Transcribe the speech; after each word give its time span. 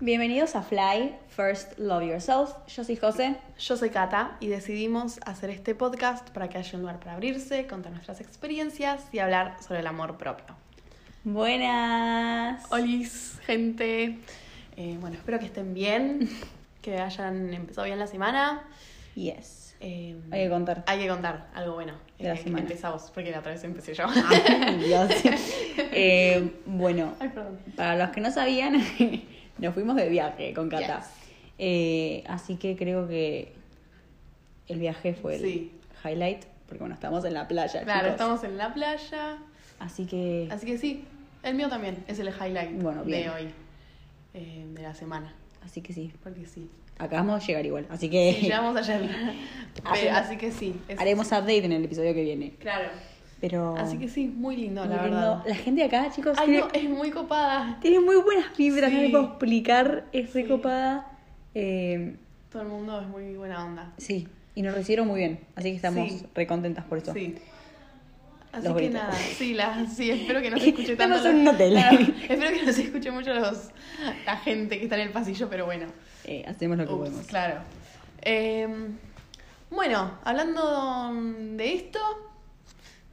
Bienvenidos 0.00 0.54
a 0.54 0.62
Fly, 0.62 1.14
First 1.28 1.76
Love 1.78 2.04
Yourself. 2.04 2.50
Yo 2.68 2.84
soy 2.84 2.96
José. 2.96 3.34
Yo 3.58 3.76
soy 3.76 3.90
Kata 3.90 4.36
y 4.40 4.46
decidimos 4.46 5.18
hacer 5.26 5.50
este 5.50 5.74
podcast 5.74 6.30
para 6.30 6.48
que 6.48 6.58
haya 6.58 6.70
un 6.76 6.82
lugar 6.82 7.00
para 7.00 7.14
abrirse, 7.14 7.66
contar 7.66 7.92
nuestras 7.92 8.20
experiencias 8.20 9.02
y 9.12 9.18
hablar 9.18 9.56
sobre 9.66 9.80
el 9.80 9.86
amor 9.88 10.16
propio. 10.16 10.54
Buenas. 11.24 12.64
Olis, 12.70 13.40
gente. 13.44 14.18
Eh, 14.76 14.96
bueno, 15.00 15.16
espero 15.16 15.40
que 15.40 15.46
estén 15.46 15.74
bien, 15.74 16.28
que 16.82 16.98
hayan 16.98 17.52
empezado 17.52 17.84
bien 17.86 17.98
la 17.98 18.06
semana. 18.06 18.62
Yes. 19.16 19.74
Eh, 19.80 20.16
Hay 20.30 20.44
que 20.44 20.48
contar. 20.48 20.84
Hay 20.86 21.00
que 21.00 21.08
contar 21.08 21.48
algo 21.54 21.74
bueno. 21.74 21.94
De 22.18 22.28
la 22.28 22.34
Eh, 22.34 22.42
semana. 22.42 22.62
Empezamos, 22.62 23.10
porque 23.12 23.32
la 23.32 23.40
otra 23.40 23.52
vez 23.52 23.64
empecé 23.64 23.94
yo. 23.94 24.06
Ay, 24.08 24.78
Dios. 24.86 25.10
Eh, 26.00 26.60
bueno, 26.66 27.14
Ay, 27.18 27.28
perdón. 27.30 27.58
para 27.76 27.96
los 27.96 28.10
que 28.10 28.20
no 28.20 28.30
sabían, 28.30 28.80
nos 29.58 29.74
fuimos 29.74 29.96
de 29.96 30.08
viaje 30.08 30.52
con. 30.54 30.70
Yes. 30.70 30.88
Eh, 31.58 32.24
así 32.28 32.56
que 32.56 32.76
creo 32.76 33.08
que 33.08 33.52
el 34.68 34.78
viaje 34.78 35.14
fue 35.14 35.36
el 35.36 35.42
Sí. 35.42 35.72
highlight, 36.04 36.44
porque 36.66 36.80
bueno, 36.80 36.94
estamos 36.94 37.24
en 37.24 37.34
la 37.34 37.48
playa. 37.48 37.82
Claro, 37.82 38.00
chicos. 38.00 38.12
estamos 38.12 38.44
en 38.44 38.56
la 38.56 38.74
playa. 38.74 39.38
Así 39.80 40.06
que 40.06 40.48
Así 40.50 40.66
que 40.66 40.78
sí, 40.78 41.04
el 41.42 41.54
mío 41.54 41.68
también 41.68 42.04
es 42.08 42.18
el 42.18 42.28
highlight 42.28 42.80
Bueno, 42.82 43.04
bien. 43.04 43.22
de 43.24 43.30
hoy, 43.30 43.48
eh, 44.34 44.66
de 44.74 44.82
la 44.82 44.94
semana. 44.94 45.32
así 45.64 45.80
que 45.82 45.92
sí. 45.92 46.12
Porque 46.22 46.46
sí. 46.46 46.68
Acabamos 46.98 47.40
de 47.40 47.46
llegar 47.46 47.64
igual. 47.66 47.86
Así 47.90 48.10
que 48.10 48.34
Sí, 48.34 48.42
llegamos 48.46 48.76
ayer. 48.76 49.08
Así 49.84 50.36
que 50.36 50.50
sí. 50.50 50.74
es- 50.88 50.98
haremos 50.98 51.28
update 51.28 51.64
en 51.64 51.72
el 51.72 51.84
episodio 51.84 52.12
que 52.12 52.22
viene. 52.24 52.50
Claro. 52.58 52.88
Pero 53.40 53.76
Así 53.76 53.98
que 53.98 54.08
sí, 54.08 54.26
muy 54.26 54.56
lindo, 54.56 54.84
muy 54.84 54.94
la 54.96 55.02
lindo. 55.02 55.16
verdad. 55.16 55.42
La 55.46 55.54
gente 55.54 55.80
de 55.82 55.86
acá, 55.86 56.10
chicos, 56.10 56.36
Ay, 56.40 56.46
tiene, 56.46 56.60
no, 56.62 56.68
es 56.72 56.90
muy 56.90 57.10
copada. 57.10 57.78
tiene 57.80 58.00
muy 58.00 58.16
buenas 58.16 58.56
vibras, 58.56 58.90
no 58.92 58.98
Sí. 58.98 59.04
le 59.04 59.10
puedo 59.10 59.24
explicar, 59.24 60.04
es 60.12 60.30
Sí. 60.30 60.42
recopada. 60.42 61.06
Eh, 61.54 62.16
Todo 62.50 62.62
el 62.62 62.68
mundo 62.68 63.00
es 63.00 63.06
muy 63.08 63.34
buena 63.36 63.64
onda. 63.64 63.92
sí, 63.96 64.26
y 64.56 64.62
nos 64.62 64.74
recibieron 64.74 65.06
muy 65.06 65.20
bien, 65.20 65.40
así 65.54 65.70
que 65.70 65.76
estamos 65.76 66.08
Sí. 66.10 66.26
recontentas 66.34 66.84
por 66.86 66.98
eso. 66.98 67.12
Sí. 67.12 67.36
Así 68.50 68.64
Los 68.66 68.76
que 68.76 68.84
gritos. 68.86 69.02
nada, 69.02 69.12
sí, 69.14 69.54
la, 69.54 69.86
sí, 69.86 70.10
espero 70.10 70.40
que 70.40 70.50
no 70.50 70.58
se 70.58 70.68
escuche 70.70 70.96
tanto. 70.96 71.16
Estamos 71.16 71.26
en 71.36 71.40
un 71.42 71.48
hotel. 71.54 71.72
Claro, 71.74 71.98
espero 72.00 72.50
que 72.58 72.66
no 72.66 72.72
se 72.72 72.82
escuche 72.82 73.10
mucho 73.12 73.34
los, 73.34 73.68
la 74.26 74.36
gente 74.38 74.78
que 74.78 74.84
está 74.84 74.96
en 74.96 75.02
el 75.02 75.10
pasillo, 75.12 75.48
pero 75.48 75.64
bueno. 75.66 75.86
Eh, 76.24 76.44
hacemos 76.48 76.76
lo 76.78 76.86
que 76.86 76.92
Ups, 76.92 76.98
podemos. 77.08 77.26
claro. 77.26 77.60
Eh, 78.22 78.66
bueno, 79.70 80.12
hablando 80.24 81.12
de 81.56 81.74
esto, 81.74 81.98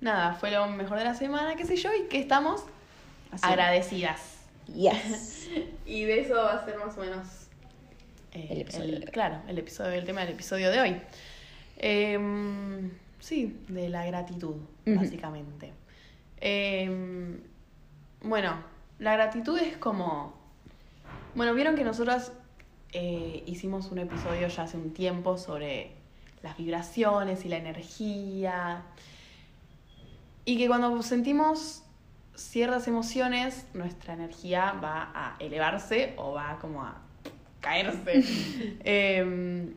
nada, 0.06 0.36
fue 0.36 0.52
lo 0.52 0.67
mejor 0.67 0.98
de 0.98 1.03
la 1.03 1.16
semana, 1.16 1.56
qué 1.56 1.66
sé 1.66 1.75
yo, 1.75 1.89
y 1.94 2.08
que 2.08 2.20
estamos 2.20 2.64
Así. 3.31 3.44
agradecidas. 3.45 4.38
Yes. 4.73 5.50
Y 5.86 6.06
de 6.06 6.22
eso 6.22 6.34
va 6.36 6.53
a 6.53 6.66
ser 6.66 6.78
más 6.80 6.98
o 6.98 7.02
menos 7.02 7.28
eh, 8.33 8.48
El 8.50 8.61
episodio 8.61 9.00
claro, 9.11 9.42
el 9.48 9.59
episodio, 9.59 9.92
el 9.92 10.06
tema 10.06 10.22
del 10.22 10.31
episodio 10.31 10.72
de 10.72 10.80
hoy. 10.81 11.02
Em, 11.78 12.89
sí, 13.20 13.59
de 13.67 13.89
la 13.89 14.06
gratitud, 14.06 14.56
básicamente. 14.86 15.72
Em, 16.42 17.39
bueno, 18.22 18.56
la 18.98 19.14
gratitud 19.14 19.58
es 19.59 19.78
como. 19.78 20.33
Bueno, 21.36 21.53
vieron 21.53 21.76
que 21.76 21.83
nosotras 21.83 22.31
eh, 22.94 23.44
hicimos 23.45 23.92
un 23.92 24.00
episodio 24.00 24.48
ya 24.48 24.64
hace 24.64 24.78
un 24.78 24.92
tiempo 24.92 25.38
sobre 25.38 25.92
las 26.42 26.58
vibraciones 26.58 27.45
y 27.45 27.50
la 27.50 27.58
energía. 27.58 28.83
Y 30.46 30.58
que 30.58 30.68
cuando 30.68 31.02
sentimos 31.02 31.84
ciertas 32.36 32.88
emociones, 32.88 33.66
nuestra 33.74 34.14
energía 34.14 34.74
va 34.74 35.12
a 35.14 35.36
elevarse 35.40 36.14
o 36.18 36.34
va 36.34 36.60
como 36.60 36.84
a 36.84 37.02
caerse. 37.62 38.24
Em, 38.84 39.73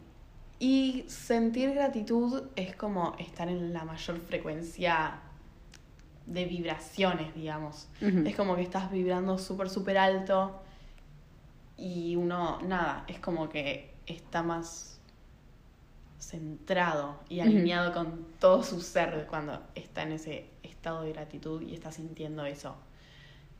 y 0.61 1.05
sentir 1.07 1.73
gratitud 1.73 2.49
es 2.57 2.75
como 2.75 3.15
estar 3.19 3.49
en 3.49 3.73
la 3.73 3.85
mayor 3.85 4.19
frecuencia 4.19 5.21
de 6.27 6.45
vibraciones, 6.45 7.35
digamos. 7.35 7.89
Es 8.01 8.37
como 8.37 8.57
que 8.57 8.63
estás 8.63 8.91
vibrando 8.91 9.39
súper, 9.39 9.71
súper 9.71 9.97
alto 9.97 10.61
y 11.77 12.17
uno, 12.17 12.61
nada, 12.63 13.05
es 13.07 13.19
como 13.21 13.49
que 13.49 13.95
está 14.05 14.43
más 14.43 15.01
centrado 16.19 17.21
y 17.29 17.41
alineado 17.41 17.93
con 17.93 18.27
todo 18.41 18.63
su 18.63 18.81
ser 18.81 19.27
cuando 19.31 19.63
está 19.75 20.03
en 20.03 20.13
ese 20.13 20.51
estado 20.89 21.03
de 21.03 21.13
gratitud 21.13 21.61
y 21.63 21.75
está 21.75 21.93
sintiendo 21.93 22.45
eso. 22.47 22.75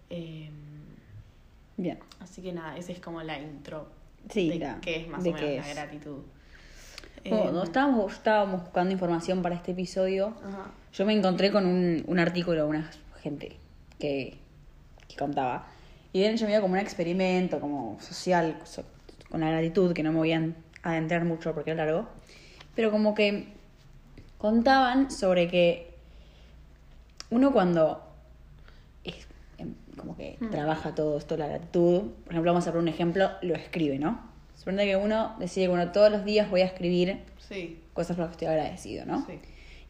Em, 0.09 0.51
Bien. 1.77 1.99
así 2.21 2.41
que 2.41 2.53
nada, 2.53 2.77
esa 2.79 2.93
es 2.93 3.01
como 3.01 3.23
la 3.23 3.39
intro 3.39 3.87
Sí, 4.31 4.49
de 4.49 4.59
la- 4.59 4.81
qué 4.81 5.03
es 5.03 5.09
más 5.09 5.23
de 5.23 5.31
o 5.31 5.35
menos 5.35 5.51
la 5.51 5.69
es. 5.69 5.75
gratitud. 5.75 6.19
Bueno, 7.29 7.59
Em, 7.61 7.65
estábamos, 7.65 8.13
estábamos 8.15 8.63
buscando 8.63 8.93
información 8.93 9.43
para 9.43 9.55
este 9.57 9.73
episodio. 9.73 10.29
ajá. 10.43 10.71
Yo 10.95 11.05
me 11.05 11.13
encontré 11.13 11.53
con 11.53 11.67
un, 11.67 12.03
un 12.07 12.19
artículo 12.19 12.63
de 12.63 12.69
una 12.69 12.91
gente 13.23 13.57
que, 13.99 14.39
que 15.07 15.17
contaba. 15.17 15.67
Y 16.15 16.21
bien, 16.21 16.37
yo 16.39 16.47
me 16.47 16.53
iba 16.53 16.63
como 16.63 16.73
un 16.75 16.81
experimento, 16.81 17.61
como 17.61 17.99
social, 18.01 18.59
so- 18.65 18.85
con 19.31 19.41
la 19.41 19.51
gratitud, 19.51 19.93
que 19.93 20.03
no 20.03 20.13
me 20.13 20.19
voy 20.19 20.33
a 20.33 20.43
adentrar 20.83 21.25
mucho 21.27 21.53
porque 21.55 21.73
es 21.73 21.77
largo. 21.77 22.09
Pero 22.75 22.91
como 22.91 23.15
que 23.15 23.49
contaban 24.39 25.11
sobre 25.11 25.49
que 25.49 25.88
uno 27.31 27.53
cuando 27.53 28.03
es, 29.05 29.27
em, 29.59 29.75
como 29.97 30.17
que 30.17 30.37
Mm. 30.41 30.51
trabaja 30.51 30.95
todo 30.95 31.19
esto, 31.19 31.37
la 31.37 31.47
gratitud, 31.49 32.03
por 32.25 32.33
ejemplo, 32.33 32.53
vamos 32.53 32.67
a 32.67 32.71
poner 32.73 32.83
un 32.83 32.89
ejemplo, 32.89 33.31
lo 33.43 33.55
escribe, 33.55 33.99
¿no? 33.99 34.21
Suponete 34.57 34.87
que 34.91 34.97
uno 34.97 35.37
decide, 35.39 35.69
bueno, 35.69 35.93
todos 35.93 36.11
los 36.11 36.25
días 36.25 36.51
voy 36.51 36.63
a 36.63 36.67
escribir 36.67 37.21
Sí, 37.39 37.81
cosas 37.95 38.17
por 38.17 38.25
las 38.27 38.29
que 38.31 38.45
estoy 38.45 38.49
agradecido, 38.49 39.07
¿no? 39.07 39.25
sí. 39.27 39.39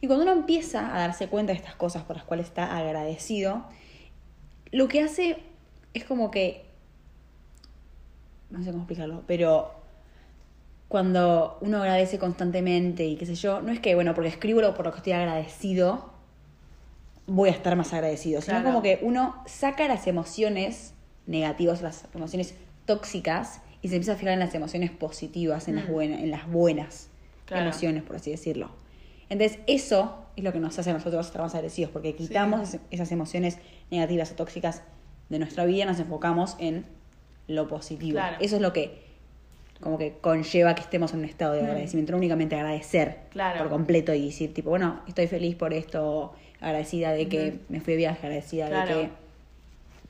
Y 0.01 0.07
cuando 0.07 0.23
uno 0.23 0.31
empieza 0.33 0.95
a 0.95 0.99
darse 0.99 1.27
cuenta 1.27 1.51
de 1.51 1.57
estas 1.57 1.75
cosas 1.75 2.03
por 2.03 2.15
las 2.15 2.23
cuales 2.25 2.45
está 2.47 2.77
agradecido, 2.77 3.65
lo 4.71 4.87
que 4.87 5.01
hace 5.01 5.37
es 5.93 6.05
como 6.05 6.31
que. 6.31 6.65
No 8.49 8.63
sé 8.63 8.71
cómo 8.71 8.83
explicarlo, 8.83 9.23
pero 9.27 9.71
cuando 10.87 11.57
uno 11.61 11.77
agradece 11.79 12.17
constantemente 12.17 13.05
y 13.05 13.15
qué 13.15 13.25
sé 13.25 13.35
yo, 13.35 13.61
no 13.61 13.71
es 13.71 13.79
que, 13.79 13.93
bueno, 13.93 14.13
porque 14.15 14.29
escribo 14.29 14.61
lo 14.61 14.73
por 14.73 14.85
lo 14.85 14.91
que 14.91 14.97
estoy 14.97 15.13
agradecido, 15.13 16.11
voy 17.29 17.49
a 17.49 17.51
estar 17.53 17.75
más 17.75 17.93
agradecido, 17.93 18.41
sino 18.41 18.55
Claro. 18.57 18.65
como 18.69 18.81
que 18.81 18.99
uno 19.01 19.41
saca 19.45 19.87
las 19.87 20.07
emociones 20.07 20.93
negativas, 21.27 21.81
las 21.81 22.05
emociones 22.13 22.55
tóxicas 22.85 23.61
y 23.81 23.89
se 23.89 23.95
empieza 23.95 24.13
a 24.13 24.15
fijar 24.15 24.33
en 24.33 24.39
las 24.39 24.53
emociones 24.55 24.91
positivas, 24.91 25.67
en, 25.67 25.75
las, 25.75 25.87
Mm. 25.87 25.91
buenas, 25.91 26.19
en 26.21 26.31
las 26.31 26.51
buenas 26.51 27.09
Claro. 27.45 27.63
emociones, 27.63 28.03
por 28.03 28.15
así 28.15 28.31
decirlo. 28.31 28.71
Entonces, 29.29 29.59
eso 29.67 30.25
es 30.35 30.43
lo 30.43 30.51
que 30.51 30.59
nos 30.59 30.77
hace 30.79 30.89
a 30.89 30.93
nosotros 30.93 31.25
estar 31.27 31.41
más 31.41 31.53
agresivos, 31.55 31.91
porque 31.91 32.15
quitamos 32.15 32.69
Sí. 32.69 32.79
esas 32.91 33.11
emociones 33.11 33.57
negativas 33.91 34.31
o 34.31 34.35
tóxicas 34.35 34.81
de 35.29 35.37
nuestra 35.39 35.65
vida 35.65 35.83
y 35.83 35.85
nos 35.85 35.99
enfocamos 35.99 36.55
en 36.59 36.85
lo 37.47 37.67
positivo. 37.67 38.13
Claro. 38.13 38.37
Eso 38.39 38.55
es 38.55 38.61
lo 38.61 38.73
que 38.73 39.07
como 39.81 39.97
que 39.97 40.17
conlleva 40.19 40.75
que 40.75 40.81
estemos 40.81 41.13
en 41.13 41.19
un 41.19 41.25
estado 41.25 41.53
de 41.53 41.61
Mm. 41.61 41.65
agradecimiento, 41.67 42.11
no 42.11 42.17
únicamente 42.17 42.53
agradecer 42.57 43.19
Claro. 43.29 43.59
por 43.59 43.69
completo 43.69 44.13
y 44.13 44.25
decir, 44.25 44.53
tipo, 44.53 44.71
bueno, 44.71 44.99
estoy 45.07 45.27
feliz 45.27 45.55
por 45.55 45.73
esto, 45.73 46.33
agradecida 46.61 47.11
de 47.11 47.27
que 47.29 47.59
me 47.69 47.79
fui 47.81 47.93
de 47.93 47.97
viaje, 47.97 48.25
agradecida 48.27 48.67
Claro. 48.67 48.97
de 48.97 49.03
que 49.05 49.11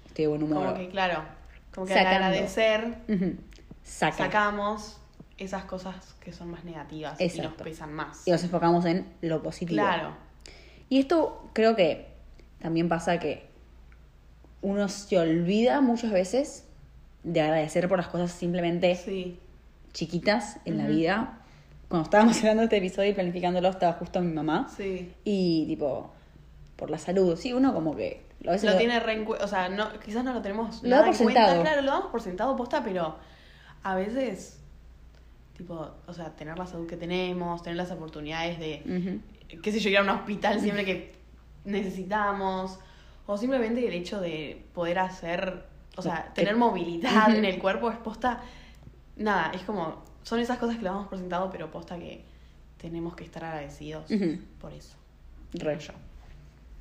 estoy 0.08 0.24
de 0.26 0.28
buen 0.30 0.44
humor. 0.44 0.66
Como 0.66 0.78
que, 0.78 0.90
claro, 0.90 1.24
como 1.74 1.88
que 1.88 1.94
Sacando. 1.94 2.16
al 2.18 2.24
agradecer. 2.24 2.98
Saca. 3.84 4.18
sacamos 4.18 4.98
esas 5.38 5.64
cosas 5.66 5.96
que 6.20 6.34
son 6.34 6.52
más 6.52 6.64
negativas 6.66 7.20
y 7.20 7.24
nos 7.26 7.36
Exacto. 7.36 7.64
pesan 7.64 7.94
más. 7.94 8.28
Y 8.28 8.32
nos 8.32 8.44
enfocamos 8.44 8.86
en 8.86 9.06
lo 9.22 9.42
positivo. 9.42 9.82
Claro, 9.82 10.14
Y 10.90 11.00
esto 11.00 11.50
creo 11.54 11.76
que 11.76 12.08
también 12.60 12.90
pasa 12.90 13.20
que 13.20 13.48
uno 14.62 14.90
se 14.90 15.18
olvida 15.18 15.80
muchas 15.81 16.12
veces 16.12 16.66
de 17.24 17.42
agradecer 17.42 17.88
por 17.88 17.98
las 17.98 18.07
cosas 18.07 18.31
simplemente 18.31 18.95
sí, 18.95 19.40
chiquitas 19.94 20.57
en 20.66 20.78
la 20.78 20.88
vida. 20.88 21.38
Cuando 21.88 22.04
estábamos 22.06 22.38
hablando 22.40 22.62
de 22.62 22.66
este 22.66 22.78
episodio 22.78 23.12
y 23.12 23.13
planificándolo, 23.13 23.69
estaba 23.69 23.94
justo 23.94 24.19
mi 24.22 24.34
mamá. 24.34 24.68
sí. 24.75 25.13
Y 25.24 25.66
tipo, 25.68 26.12
por 26.80 26.90
la 26.90 26.98
salud. 26.98 27.36
Sí, 27.38 27.52
uno 27.54 27.74
como 27.74 27.96
que 27.96 28.26
a 28.48 28.52
veces 28.52 28.72
Lo 28.72 28.78
tiene 28.78 29.00
re 29.02 29.26
o 29.28 29.48
sea, 29.48 29.68
no, 29.70 30.00
quizás 30.00 30.24
no 30.24 30.34
lo 30.34 30.42
tenemos 30.42 30.81
Lo 30.81 30.90
nada 30.90 31.02
da 31.02 31.08
por 31.08 31.16
en 31.16 31.24
cuenta, 31.24 31.42
sentado. 31.46 31.62
claro, 31.64 31.81
lo 31.81 31.92
damos 31.92 32.08
por 32.10 32.22
sentado 32.22 32.56
posta, 32.56 32.81
pero 32.84 33.18
a 33.84 33.96
veces, 33.96 34.60
tipo, 35.58 35.92
o 36.08 36.14
sea, 36.14 36.36
tener 36.36 36.58
la 36.58 36.66
salud 36.66 36.88
que 36.88 36.96
tenemos, 36.98 37.62
tener 37.62 37.76
las 37.78 37.92
oportunidades 37.92 38.58
de, 38.60 39.22
Ujú. 39.52 39.62
qué 39.62 39.72
sé 39.72 39.80
yo, 39.80 39.90
ir 39.90 39.98
a 39.98 40.04
un 40.04 40.10
hospital 40.10 40.60
siempre 40.62 40.86
que 40.86 41.16
necesitamos, 41.66 42.80
o 43.28 43.38
simplemente 43.38 43.86
el 43.86 43.94
hecho 43.94 44.20
de 44.22 44.66
poder 44.74 45.00
hacer, 45.00 45.66
o 45.98 46.02
sea, 46.02 46.31
Te- 46.34 46.42
tener 46.42 46.56
movilidad 46.56 47.28
Ujú. 47.30 47.38
en 47.40 47.46
el 47.46 47.60
cuerpo 47.60 47.92
es 47.92 47.98
posta, 47.98 48.42
nada, 49.18 49.52
es 49.54 49.62
como, 49.64 50.02
son 50.24 50.40
esas 50.40 50.58
cosas 50.60 50.78
que 50.78 50.84
lo 50.84 50.92
damos 50.92 51.08
por 51.08 51.18
sentado, 51.18 51.50
pero 51.52 51.70
posta 51.72 51.98
que 52.00 52.24
tenemos 52.78 53.16
que 53.16 53.26
estar 53.26 53.44
agradecidos 53.44 54.10
por 54.62 54.72
eso. 54.74 54.96
Re 55.54 55.78
yo. 55.80 55.92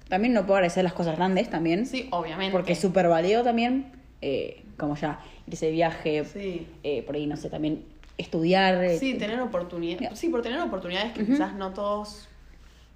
También 0.08 0.32
no 0.32 0.42
puedo 0.42 0.56
agradecer 0.56 0.84
las 0.84 0.92
cosas 0.94 1.16
grandes 1.16 1.50
también. 1.50 1.86
Sí, 1.86 2.08
obviamente. 2.10 2.52
Porque 2.52 2.72
es 2.72 2.78
súper 2.80 3.08
válido 3.08 3.42
también. 3.44 3.92
eh, 4.20 4.64
como 4.76 4.96
ya 4.96 5.20
irse 5.46 5.66
de 5.66 5.72
viaje, 5.72 6.24
Sí. 6.24 6.66
eh, 6.82 7.02
por 7.04 7.14
ahí, 7.14 7.26
no 7.26 7.36
sé, 7.36 7.50
también 7.50 7.84
estudiar. 8.16 8.82
eh, 8.82 8.98
Sí, 8.98 9.14
tener 9.14 9.40
oportunidades. 9.40 10.18
Sí, 10.18 10.28
por 10.28 10.42
tener 10.42 10.60
oportunidades 10.60 11.12
que 11.12 11.24
quizás 11.24 11.54
no 11.54 11.72
todos. 11.72 12.28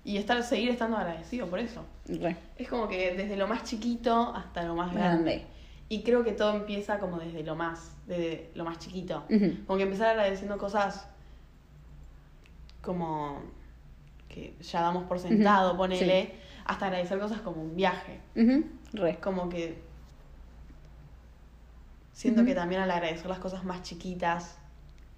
Y 0.04 0.16
estar, 0.16 0.42
seguir 0.42 0.70
estando 0.70 0.96
agradecido 0.96 1.46
por 1.46 1.60
eso. 1.60 1.84
re. 2.08 2.36
Es 2.58 2.68
como 2.68 2.88
que 2.88 3.14
desde 3.14 3.36
lo 3.36 3.46
más 3.46 3.62
chiquito 3.62 4.32
hasta 4.34 4.64
lo 4.64 4.74
más 4.74 4.92
grande. 4.92 5.22
Grande. 5.36 5.46
Y 5.88 6.02
creo 6.02 6.24
que 6.24 6.32
todo 6.32 6.56
empieza 6.56 6.98
como 6.98 7.18
desde 7.18 7.44
lo 7.44 7.54
más, 7.54 7.92
desde 8.08 8.50
lo 8.54 8.64
más 8.64 8.78
chiquito. 8.80 9.22
Ujú. 9.30 9.58
Como 9.66 9.76
que 9.76 9.82
empezar 9.84 10.08
agradeciendo 10.10 10.58
cosas 10.58 11.06
como 12.80 13.40
que 14.32 14.54
ya 14.62 14.80
damos 14.80 15.04
por 15.04 15.18
sentado, 15.20 15.76
ponele, 15.76 16.32
hasta 16.64 16.86
agradecer 16.86 17.18
cosas 17.20 17.40
como 17.42 17.62
un 17.62 17.76
viaje. 17.76 18.18
Re. 18.92 19.16
Como 19.20 19.48
que 19.48 19.78
siento 22.12 22.44
que 22.44 22.54
también 22.54 22.80
al 22.80 22.90
agradecer 22.90 23.26
las 23.26 23.38
cosas 23.38 23.64
más 23.64 23.82
chiquitas, 23.82 24.56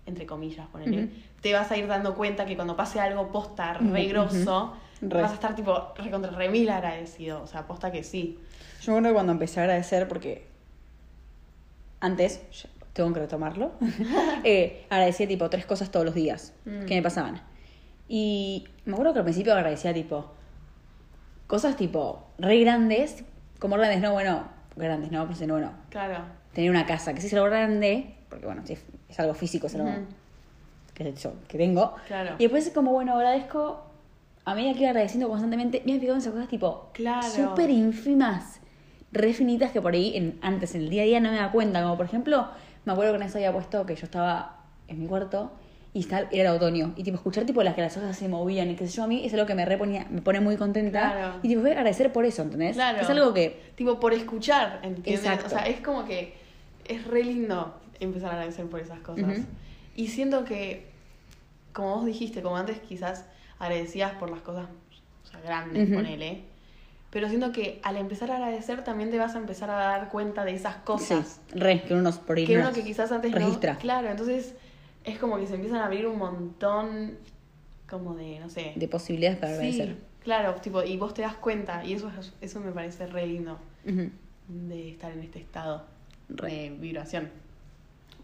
entre 0.07 0.27
comillas, 0.27 0.67
ponele, 0.69 1.09
te 1.41 1.53
vas 1.53 1.71
a 1.71 1.77
ir 1.77 1.87
dando 1.87 2.15
cuenta 2.15 2.45
que 2.47 2.57
cuando 2.57 2.77
pase 2.77 3.01
algo 3.01 3.31
posta 3.33 3.75
re 3.75 4.05
grosso, 4.07 4.75
Re. 5.01 5.23
vas 5.23 5.31
a 5.33 5.35
estar 5.35 5.55
tipo 5.55 5.93
recontra 5.97 6.31
re 6.31 6.49
mil 6.49 6.69
agradecido. 6.71 7.43
O 7.43 7.47
sea, 7.47 7.67
posta 7.67 7.91
que 7.91 8.03
sí. 8.05 8.39
Yo 8.83 8.93
me 8.93 8.99
acuerdo 8.99 9.09
que 9.09 9.15
cuando 9.15 9.33
empecé 9.33 9.61
a 9.61 9.63
agradecer, 9.65 10.09
porque 10.09 10.47
antes, 12.01 12.43
tengo 12.93 13.13
que 13.13 13.21
retomarlo, 13.21 13.73
eh, 14.45 14.87
agradecía 14.91 15.27
tipo 15.27 15.49
tres 15.51 15.67
cosas 15.67 15.91
todos 15.91 16.05
los 16.07 16.15
días 16.15 16.53
Mm. 16.65 16.85
que 16.87 16.95
me 16.95 17.03
pasaban. 17.03 17.41
Y 18.17 18.69
me 18.85 18.93
acuerdo 18.93 19.13
que 19.13 19.19
al 19.19 19.25
principio 19.25 19.55
agradecía 19.55 19.93
tipo 19.93 20.31
cosas 21.49 21.77
tipo 21.77 22.29
re 22.39 22.61
grandes, 22.61 23.25
como 23.59 23.75
grandes, 23.75 24.01
no, 24.03 24.13
bueno, 24.13 24.45
grandes, 24.77 25.11
no, 25.11 25.27
pues 25.27 25.41
no, 25.41 25.55
bueno, 25.55 25.73
Claro. 25.91 26.19
tener 26.53 26.71
una 26.71 26.87
casa, 26.87 27.13
que 27.13 27.21
sí 27.21 27.27
es 27.27 27.35
algo 27.35 27.47
grande, 27.47 28.15
porque 28.29 28.47
bueno, 28.47 28.63
sí, 28.65 28.79
es 29.09 29.19
algo 29.19 29.35
físico, 29.35 29.67
es 29.67 29.75
algo 29.75 29.89
Ujú. 29.89 30.05
que, 30.95 31.13
yo, 31.13 31.33
que 31.49 31.59
tengo. 31.59 31.97
Claro. 32.07 32.37
Y 32.39 32.45
después 32.45 32.71
como, 32.73 32.93
bueno, 32.93 33.17
agradezco, 33.17 33.85
a 34.45 34.55
medida 34.55 34.75
que 34.75 34.81
iba 34.83 34.91
agradeciendo 34.91 35.29
constantemente, 35.29 35.83
me 35.85 35.97
he 35.97 35.99
fijado 35.99 36.15
en 36.15 36.21
esas 36.21 36.33
cosas 36.35 36.49
tipo 36.49 36.91
Claro. 36.93 37.21
súper 37.29 37.69
ínfimas, 37.69 38.61
re 39.11 39.35
finitas 39.35 39.73
que 39.73 39.83
por 39.83 39.93
ahí 39.93 40.17
en, 40.17 40.39
antes 40.41 40.77
en 40.77 40.83
el 40.83 40.91
día 40.91 41.03
a 41.03 41.07
día 41.07 41.19
no 41.19 41.33
me 41.33 41.37
da 41.39 41.51
cuenta. 41.51 41.83
Como 41.83 41.97
por 41.97 42.07
ejemplo, 42.07 42.47
me 42.85 42.93
acuerdo 42.93 43.11
que 43.11 43.17
una 43.17 43.27
vez 43.27 43.35
había 43.35 43.53
puesto 43.53 43.85
que 43.85 43.97
yo 43.97 44.05
estaba 44.05 44.61
en 44.87 45.01
mi 45.01 45.09
cuarto 45.09 45.51
y 45.95 46.01
estaba, 46.01 46.27
era 46.33 46.51
el 46.51 46.57
otoño. 46.57 46.93
Y 46.97 47.05
tipo, 47.05 47.17
escuchar 47.17 47.47
tipo 47.47 47.63
las 47.63 47.75
que 47.77 47.81
las 47.81 47.97
hojas 47.97 48.17
se 48.19 48.29
movían 48.29 48.69
y 48.69 48.75
qué 48.75 48.89
sé 48.89 48.97
yo, 48.97 49.05
a 49.05 49.07
mí 49.07 49.25
es 49.25 49.33
algo 49.33 49.47
que 49.47 49.55
me 49.55 49.65
reponía, 49.65 50.07
me 50.11 50.21
pone 50.21 50.41
muy 50.41 50.57
contenta. 50.57 51.13
Claro. 51.13 51.39
Y 51.45 51.49
tipo, 51.49 51.61
voy 51.63 51.71
a 51.71 51.75
agradecer 51.75 52.13
por 52.13 52.25
eso, 52.25 52.43
¿entendés? 52.43 52.75
Claro. 52.75 53.01
Es 53.01 53.09
algo 53.09 53.33
que 53.33 53.73
Tipo, 53.77 54.01
por 54.01 54.13
escuchar, 54.13 54.81
¿entiendes? 54.83 55.25
Exacto. 55.25 55.47
O 55.47 55.49
sea, 55.49 55.61
es 55.69 55.81
como 55.81 56.05
que 56.05 56.35
es 56.85 57.07
re 57.07 57.23
lindo 57.23 57.75
empezar 58.01 58.31
a 58.31 58.33
agradecer 58.33 58.67
por 58.67 58.81
esas 58.81 58.99
cosas. 58.99 59.39
Ujú. 59.39 59.47
Y 59.95 60.09
siento 60.09 60.45
que, 60.45 60.87
como 61.73 61.95
vos 61.97 62.07
dijiste, 62.07 62.43
como 62.43 62.57
antes 62.57 62.81
quizás 62.81 63.27
agradecías 63.61 64.15
por 64.15 64.31
las 64.31 64.41
cosas 64.41 64.67
o 65.25 65.31
sea, 65.31 65.41
grandes, 65.43 65.87
Ujú. 65.89 65.95
ponele. 65.95 66.43
Pero 67.11 67.29
siento 67.29 67.53
que 67.53 67.79
al 67.85 67.97
empezar 67.97 68.33
a 68.33 68.35
agradecer 68.35 68.83
también 68.83 69.13
te 69.13 69.19
vas 69.19 69.37
a 69.37 69.39
empezar 69.39 69.71
a 69.71 69.75
dar 69.75 70.09
cuenta 70.09 70.45
de 70.45 70.55
esas 70.57 70.75
cosas. 70.79 71.41
Sí, 71.53 71.59
re, 71.61 71.83
que 71.83 71.95
uno 71.95 72.11
por 72.11 72.35
que 72.35 72.57
no 72.57 72.63
uno 72.63 72.73
que 72.73 72.83
quizás 72.83 73.13
antes 73.13 73.31
registra. 73.31 73.75
no. 73.75 73.79
Claro, 73.79 74.09
entonces 74.09 74.57
es 75.05 75.19
como 75.19 75.39
que 75.39 75.47
se 75.47 75.55
empiezan 75.55 75.79
a 75.81 75.87
abrir 75.87 76.07
un 76.07 76.19
montón 76.19 77.17
como 77.89 78.15
de, 78.15 78.41
no 78.41 78.49
sé. 78.49 78.73
de 78.77 78.89
posibilidades 78.89 79.39
para 79.39 79.53
agradecer. 79.53 79.89
Sí, 79.91 79.97
claro, 80.23 80.55
tipo, 80.61 80.83
y 80.83 80.97
vos 80.97 81.13
te 81.15 81.23
das 81.23 81.35
cuenta, 81.37 81.85
y 81.85 81.93
eso, 81.93 82.11
es- 82.19 82.33
eso 82.41 82.61
me 82.61 82.73
parece 82.73 83.07
re 83.07 83.27
lindo 83.27 83.59
de 84.49 84.91
estar 84.91 85.13
en 85.13 85.21
este 85.21 85.39
estado 85.41 85.85
Re. 86.29 86.51
de 86.53 86.71
vibración. 86.71 87.31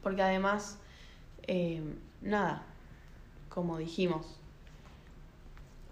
Porque 0.03 0.23
además, 0.23 0.79
eh, 1.47 1.83
nada, 2.23 2.65
como 3.51 3.77
dijimos, 3.79 4.39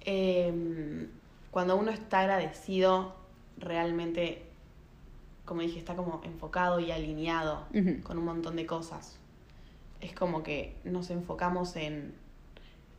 eh, 0.05 1.07
cuando 1.51 1.77
uno 1.77 1.91
está 1.91 2.21
agradecido, 2.21 3.15
realmente, 3.59 4.43
como 5.45 5.61
dije, 5.63 5.79
está 5.79 5.95
como 5.97 6.21
enfocado 6.25 6.81
y 6.81 6.91
alineado 6.91 7.67
con 8.03 8.19
un 8.19 8.25
montón 8.25 8.57
de 8.57 8.67
cosas. 8.67 9.19
Es 10.01 10.13
como 10.15 10.43
que 10.43 10.77
nos 10.85 11.11
enfocamos 11.11 11.77
en, 11.77 12.15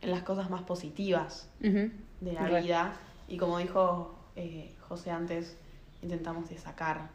en 0.02 0.10
las 0.10 0.22
cosas 0.22 0.50
más 0.50 0.62
positivas 0.62 1.48
de 1.60 2.32
la 2.32 2.60
vida 2.60 2.92
y 3.28 3.36
como 3.38 3.58
dijo 3.58 4.14
eh, 4.36 4.72
José 4.88 5.10
antes, 5.10 5.56
intentamos 6.02 6.48
de 6.50 6.58
sacar, 6.58 7.08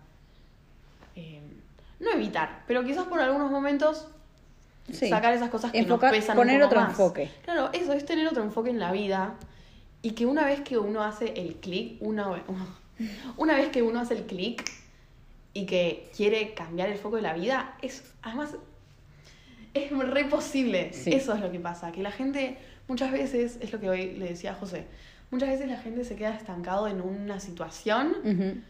eh, 1.15 1.41
no 1.99 2.11
evitar, 2.11 2.63
pero 2.67 2.83
quizás 2.83 3.05
por 3.05 3.19
algunos 3.21 3.51
momentos 3.51 4.07
Sí. 4.91 5.09
sacar 5.09 5.33
esas 5.33 5.49
cosas 5.49 5.71
que 5.71 5.79
Enfocar- 5.79 6.11
nos 6.11 6.19
pesan 6.19 6.35
poner 6.37 6.55
un 6.57 6.61
poco 6.61 6.67
otro 6.67 6.81
más. 6.81 6.89
enfoque. 6.91 7.31
Claro, 7.43 7.71
eso 7.73 7.93
es 7.93 8.05
tener 8.05 8.27
otro 8.27 8.43
enfoque 8.43 8.69
en 8.69 8.77
la 8.79 8.91
vida 8.91 9.33
y 10.03 10.11
que 10.11 10.27
una 10.27 10.45
vez 10.45 10.61
que 10.61 10.77
uno 10.77 11.01
hace 11.01 11.33
el 11.41 11.55
clic, 11.55 11.97
una, 12.01 12.43
una 13.37 13.55
vez 13.55 13.69
que 13.69 13.81
uno 13.81 13.99
hace 13.99 14.13
el 14.15 14.25
clic 14.27 14.63
y 15.53 15.65
que 15.65 16.11
quiere 16.15 16.53
cambiar 16.53 16.89
el 16.89 16.99
foco 16.99 17.15
de 17.15 17.23
la 17.23 17.33
vida, 17.33 17.75
es 17.81 18.13
además 18.21 18.55
es 19.75 19.91
re 19.91 20.25
posible. 20.25 20.91
Sí. 20.93 21.11
Eso 21.13 21.33
es 21.35 21.41
lo 21.41 21.51
que 21.51 21.59
pasa, 21.59 21.91
que 21.91 22.01
la 22.01 22.11
gente 22.11 22.57
muchas 22.87 23.11
veces, 23.11 23.57
es 23.61 23.71
lo 23.71 23.79
que 23.79 23.89
hoy 23.89 24.11
le 24.13 24.29
decía 24.29 24.51
a 24.51 24.55
José, 24.55 24.87
muchas 25.29 25.49
veces 25.49 25.67
la 25.67 25.77
gente 25.77 26.03
se 26.05 26.15
queda 26.15 26.33
estancado 26.33 26.87
en 26.87 27.01
una 27.01 27.39
situación 27.39 28.63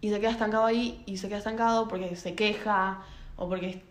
y 0.00 0.10
se 0.10 0.20
queda 0.20 0.30
estancado 0.30 0.64
ahí 0.64 1.02
y 1.06 1.16
se 1.16 1.28
queda 1.28 1.38
estancado 1.38 1.88
porque 1.88 2.14
se 2.16 2.34
queja 2.34 3.02
o 3.36 3.48
porque 3.48 3.82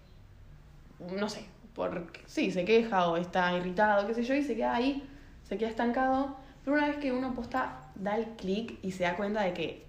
no 0.99 1.29
sé, 1.29 1.45
porque 1.73 2.21
sí, 2.27 2.51
se 2.51 2.63
queja 2.63 3.09
o 3.09 3.17
está 3.17 3.55
irritado, 3.57 4.07
qué 4.07 4.13
sé 4.13 4.23
yo, 4.23 4.35
y 4.35 4.43
se 4.43 4.55
queda 4.55 4.75
ahí, 4.75 5.07
se 5.43 5.57
queda 5.57 5.69
estancado, 5.69 6.37
pero 6.63 6.77
una 6.77 6.87
vez 6.87 6.97
que 6.97 7.11
uno 7.11 7.33
posta 7.33 7.81
da 7.95 8.17
el 8.17 8.25
clic 8.35 8.77
y 8.83 8.91
se 8.91 9.03
da 9.03 9.15
cuenta 9.15 9.41
de 9.41 9.53
que 9.53 9.85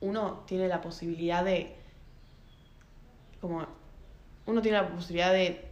uno 0.00 0.42
tiene 0.46 0.68
la 0.68 0.80
posibilidad 0.80 1.44
de 1.44 1.74
como 3.40 3.66
uno 4.46 4.62
tiene 4.62 4.78
la 4.78 4.88
posibilidad 4.88 5.32
de 5.32 5.64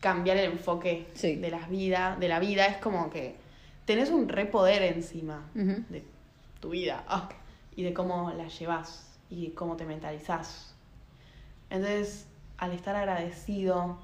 cambiar 0.00 0.36
el 0.36 0.52
enfoque 0.52 1.06
Sí. 1.14 1.36
de 1.36 1.50
las 1.50 1.68
vidas, 1.70 2.18
de 2.18 2.28
la 2.28 2.38
vida, 2.40 2.66
es 2.66 2.76
como 2.78 3.08
que 3.10 3.36
tenés 3.84 4.10
un 4.10 4.28
repoder 4.28 4.82
encima 4.82 5.42
de 5.54 6.04
tu 6.60 6.70
vida 6.70 7.04
ah, 7.08 7.28
y 7.76 7.82
de 7.82 7.92
cómo 7.94 8.32
la 8.32 8.48
llevas 8.48 9.16
y 9.30 9.50
cómo 9.50 9.76
te 9.76 9.84
mentalizás. 9.84 10.74
Entonces, 11.70 12.26
al 12.58 12.72
estar 12.72 12.94
agradecido, 12.96 13.98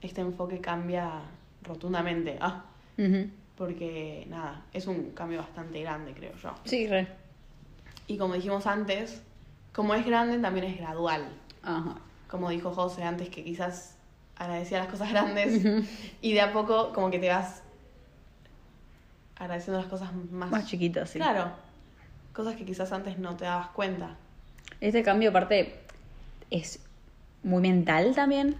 este 0.00 0.20
enfoque 0.20 0.60
cambia 0.60 1.22
rotundamente. 1.62 2.36
ah, 2.40 2.64
Ujú. 2.98 3.30
porque, 3.56 4.26
nada, 4.28 4.64
es 4.72 4.86
un 4.86 5.10
cambio 5.12 5.38
bastante 5.38 5.80
grande, 5.80 6.12
creo 6.12 6.32
yo. 6.36 6.54
Sí, 6.64 6.86
re. 6.86 7.08
Y 8.06 8.16
como 8.18 8.34
dijimos 8.34 8.66
antes, 8.66 9.22
como 9.72 9.94
es 9.94 10.04
grande, 10.06 10.38
también 10.38 10.66
es 10.66 10.76
gradual. 10.78 11.28
Ajá. 11.62 11.96
Como 12.28 12.50
dijo 12.50 12.70
José 12.72 13.02
antes, 13.02 13.28
que 13.30 13.42
quizás 13.42 13.96
agradecía 14.36 14.78
las 14.78 14.88
cosas 14.88 15.10
grandes 15.10 15.64
y 16.22 16.32
de 16.32 16.40
a 16.40 16.52
poco 16.52 16.92
como 16.92 17.10
que 17.10 17.18
te 17.18 17.28
vas 17.28 17.62
agradeciendo 19.36 19.80
las 19.80 19.88
cosas 19.90 20.10
más, 20.30 20.50
sí. 21.06 21.18
Claro, 21.18 21.52
cosas 22.32 22.56
que 22.56 22.64
quizás 22.64 22.92
antes 22.92 23.18
no 23.18 23.36
te 23.36 23.44
dabas 23.44 23.68
cuenta. 23.68 24.16
Este 24.80 25.02
cambio, 25.02 25.30
aparte, 25.30 25.80
es 26.50 26.80
muy 27.42 27.62
mental 27.62 28.14
también. 28.14 28.56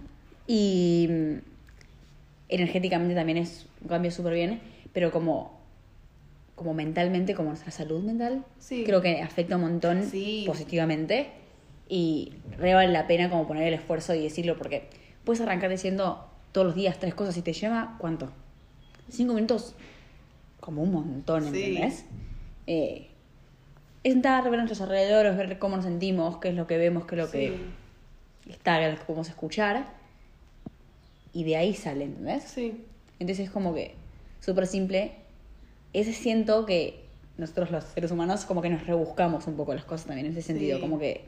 Y 0.46 1.06
mm, 1.10 1.36
energéticamente 2.48 3.14
también 3.14 3.38
es 3.38 3.66
un 3.82 3.88
cambio 3.88 4.10
súper 4.10 4.34
bien. 4.34 4.60
Pero 4.92 5.10
como, 5.10 5.60
como 6.54 6.74
mentalmente, 6.74 7.34
como 7.34 7.50
nuestra 7.50 7.70
salud 7.70 8.02
mental, 8.02 8.44
Sí. 8.58 8.84
creo 8.84 9.02
que 9.02 9.20
afecta 9.20 9.56
un 9.56 9.62
montón 9.62 10.04
Sí. 10.04 10.44
positivamente. 10.46 11.30
Y 11.88 12.32
re 12.58 12.74
vale 12.74 12.92
la 12.92 13.06
pena 13.06 13.30
como 13.30 13.46
poner 13.46 13.66
el 13.68 13.74
esfuerzo 13.74 14.14
y 14.14 14.22
decirlo. 14.22 14.56
Porque 14.56 14.88
puedes 15.24 15.40
arrancar 15.40 15.70
diciendo 15.70 16.24
todos 16.52 16.66
los 16.66 16.76
días 16.76 16.98
tres 16.98 17.14
cosas 17.14 17.36
y 17.36 17.42
te 17.42 17.52
lleva, 17.52 17.96
¿cuánto? 17.98 18.30
Cinco 19.10 19.34
minutos, 19.34 19.74
como 20.60 20.82
un 20.82 20.92
montón, 20.92 21.44
Sí. 21.52 21.62
¿entendés? 21.64 22.04
Eh, 22.66 23.08
es 24.04 24.12
sentar, 24.12 24.44
ver 24.44 24.58
nuestros 24.58 24.80
alrededores, 24.82 25.36
ver 25.36 25.58
cómo 25.58 25.76
nos 25.76 25.84
sentimos, 25.86 26.36
qué 26.38 26.50
es 26.50 26.54
lo 26.54 26.66
que 26.66 26.76
vemos, 26.78 27.06
qué 27.06 27.14
es 27.16 27.22
lo 27.22 27.30
que 27.30 27.56
está, 28.48 28.78
que 28.78 28.96
podemos 29.06 29.28
escuchar. 29.28 29.86
Y 31.32 31.44
de 31.44 31.56
ahí 31.56 31.74
sale, 31.74 32.04
¿entendés? 32.04 32.44
Sí, 32.44 32.84
Entonces 33.18 33.46
es 33.46 33.50
como 33.50 33.74
que 33.74 33.94
súper 34.40 34.66
simple. 34.66 35.12
Ese 35.92 36.12
siento 36.12 36.66
que 36.66 37.04
nosotros 37.38 37.70
los 37.70 37.84
seres 37.84 38.10
humanos 38.10 38.44
como 38.44 38.60
que 38.62 38.68
nos 38.70 38.86
rebuscamos 38.86 39.46
un 39.46 39.56
poco 39.56 39.74
las 39.74 39.84
cosas 39.84 40.06
también 40.06 40.26
en 40.26 40.32
ese 40.32 40.42
sentido. 40.42 40.76
Sí. 40.76 40.82
Como 40.82 40.98
que 40.98 41.24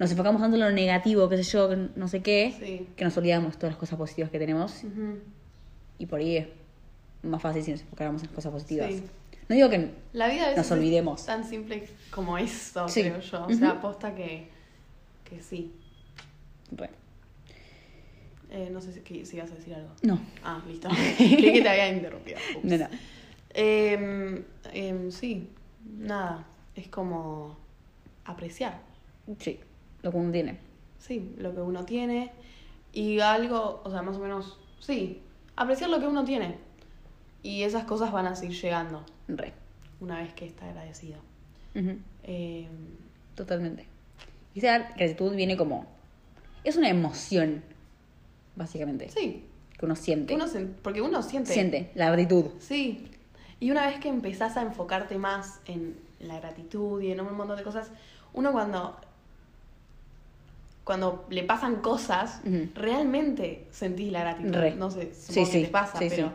nos 0.00 0.10
enfocamos 0.10 0.40
tanto 0.42 0.56
en 0.56 0.62
lo 0.62 0.70
negativo, 0.72 1.28
qué 1.28 1.36
sé 1.36 1.44
yo, 1.44 1.68
no 1.76 2.08
sé 2.08 2.20
qué, 2.22 2.52
Sí. 2.58 2.88
que 2.96 3.04
nos 3.04 3.16
olvidamos 3.16 3.56
todas 3.56 3.72
las 3.74 3.78
cosas 3.78 3.96
positivas 3.98 4.30
que 4.30 4.38
tenemos. 4.40 4.82
Y 5.98 6.06
por 6.06 6.18
ahí 6.20 6.38
es 6.38 6.48
más 7.22 7.40
fácil 7.40 7.62
si 7.62 7.70
nos 7.70 7.82
enfocáramos 7.82 8.22
en 8.22 8.26
las 8.28 8.34
cosas 8.34 8.50
positivas. 8.52 8.90
Sí. 8.92 9.04
No 9.48 9.54
digo 9.56 9.68
que 9.68 9.90
La 10.12 10.28
vida 10.28 10.44
a 10.46 10.48
veces 10.50 10.56
Nos 10.58 10.70
olvidemos. 10.72 11.20
es 11.20 11.26
tan 11.26 11.44
simple 11.44 11.86
como 12.10 12.36
eso, 12.38 12.88
Sí. 12.88 13.02
creo 13.02 13.20
yo. 13.20 13.46
O 13.46 13.52
sea, 13.52 13.70
aposta 13.70 14.14
que 14.14 14.48
que 15.24 15.40
sí. 15.40 15.72
Re. 16.72 16.90
Eh, 18.50 18.68
no 18.72 18.80
sé 18.80 18.92
si, 18.92 19.24
si 19.24 19.36
ibas 19.36 19.50
a 19.52 19.54
decir 19.54 19.74
algo. 19.74 19.90
No, 20.02 20.18
Ah, 20.42 20.60
listo. 20.66 20.88
Creí 21.18 21.52
que 21.52 21.62
te 21.62 21.68
había 21.68 21.88
interrumpido. 21.92 22.38
Ups. 22.56 22.64
no, 22.64 22.78
no. 22.78 22.88
Em, 23.54 24.42
em, 24.72 25.10
sí, 25.12 25.48
nada. 25.98 26.46
Es 26.74 26.88
como 26.88 27.56
apreciar. 28.24 28.80
Sí, 29.38 29.60
lo 30.02 30.10
que 30.10 30.16
uno 30.16 30.32
tiene. 30.32 30.58
Sí, 30.98 31.34
lo 31.38 31.54
que 31.54 31.60
uno 31.60 31.84
tiene. 31.84 32.32
Y 32.92 33.20
algo, 33.20 33.80
o 33.84 33.90
sea, 33.90 34.02
más 34.02 34.16
o 34.16 34.20
menos, 34.20 34.58
sí, 34.80 35.22
apreciar 35.56 35.90
lo 35.90 36.00
que 36.00 36.06
uno 36.06 36.24
tiene. 36.24 36.56
Y 37.42 37.62
esas 37.62 37.84
cosas 37.84 38.12
van 38.12 38.26
a 38.26 38.36
seguir 38.36 38.60
llegando 38.60 39.04
Re. 39.28 39.52
una 40.00 40.18
vez 40.18 40.34
que 40.34 40.46
está 40.46 40.66
agradecido. 40.68 41.18
Em, 41.74 42.66
Totalmente. 43.34 43.86
Y 44.54 44.58
esa 44.58 44.78
gratitud 44.96 45.34
viene 45.34 45.56
como. 45.56 45.86
Es 46.64 46.76
una 46.76 46.88
emoción, 46.90 47.62
básicamente. 48.56 49.08
sí, 49.08 49.46
Que 49.78 49.86
uno 49.86 49.96
siente. 49.96 50.34
uno 50.34 50.44
porque 50.82 51.00
uno 51.00 51.22
siente. 51.22 51.52
siente 51.54 51.90
la 51.94 52.06
gratitud. 52.08 52.46
Sí. 52.58 53.06
Y 53.60 53.70
una 53.70 53.86
vez 53.86 53.98
que 54.00 54.08
empezás 54.08 54.56
a 54.56 54.62
enfocarte 54.62 55.16
más 55.18 55.60
en 55.66 55.96
la 56.18 56.38
gratitud 56.40 57.00
y 57.00 57.12
en 57.12 57.20
un 57.20 57.34
montón 57.36 57.56
de 57.56 57.62
cosas, 57.62 57.90
uno 58.34 58.52
cuando 58.52 58.98
cuando 60.84 61.26
le 61.30 61.42
pasan 61.44 61.76
cosas, 61.76 62.40
Ujú. 62.44 62.68
realmente 62.74 63.66
sentís 63.70 64.10
la 64.12 64.20
gratitud. 64.20 64.54
Re. 64.54 64.74
No 64.74 64.90
sé, 64.90 65.12
Sí, 65.14 65.44
sí, 65.46 65.62
te 65.62 65.68
pasa, 65.68 65.98
sí, 65.98 66.06
pero 66.08 66.32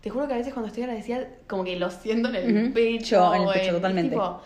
te 0.00 0.10
juro 0.10 0.26
que 0.28 0.34
a 0.34 0.36
veces 0.38 0.52
cuando 0.52 0.68
estoy 0.68 0.84
agradecida, 0.84 1.26
como 1.46 1.64
que 1.64 1.76
lo 1.76 1.90
siento 1.90 2.28
en 2.28 2.34
el 2.36 2.64
Ujú. 2.66 2.74
pecho. 2.74 3.16
Yo, 3.16 3.34
en 3.34 3.42
el 3.42 3.48
pecho, 3.48 3.72
totalmente. 3.72 4.10
tipo, 4.10 4.40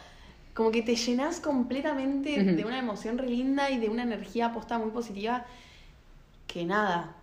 como 0.54 0.70
que 0.70 0.82
te 0.82 0.96
llenas 0.96 1.40
completamente 1.40 2.40
Ujú. 2.42 2.56
de 2.56 2.64
una 2.64 2.78
emoción 2.78 3.18
re 3.18 3.28
linda 3.28 3.70
y 3.70 3.78
de 3.78 3.88
una 3.88 4.02
energía 4.02 4.46
aposta 4.46 4.78
muy 4.78 4.90
positiva 4.90 5.44
que 6.46 6.64
nada, 6.64 7.14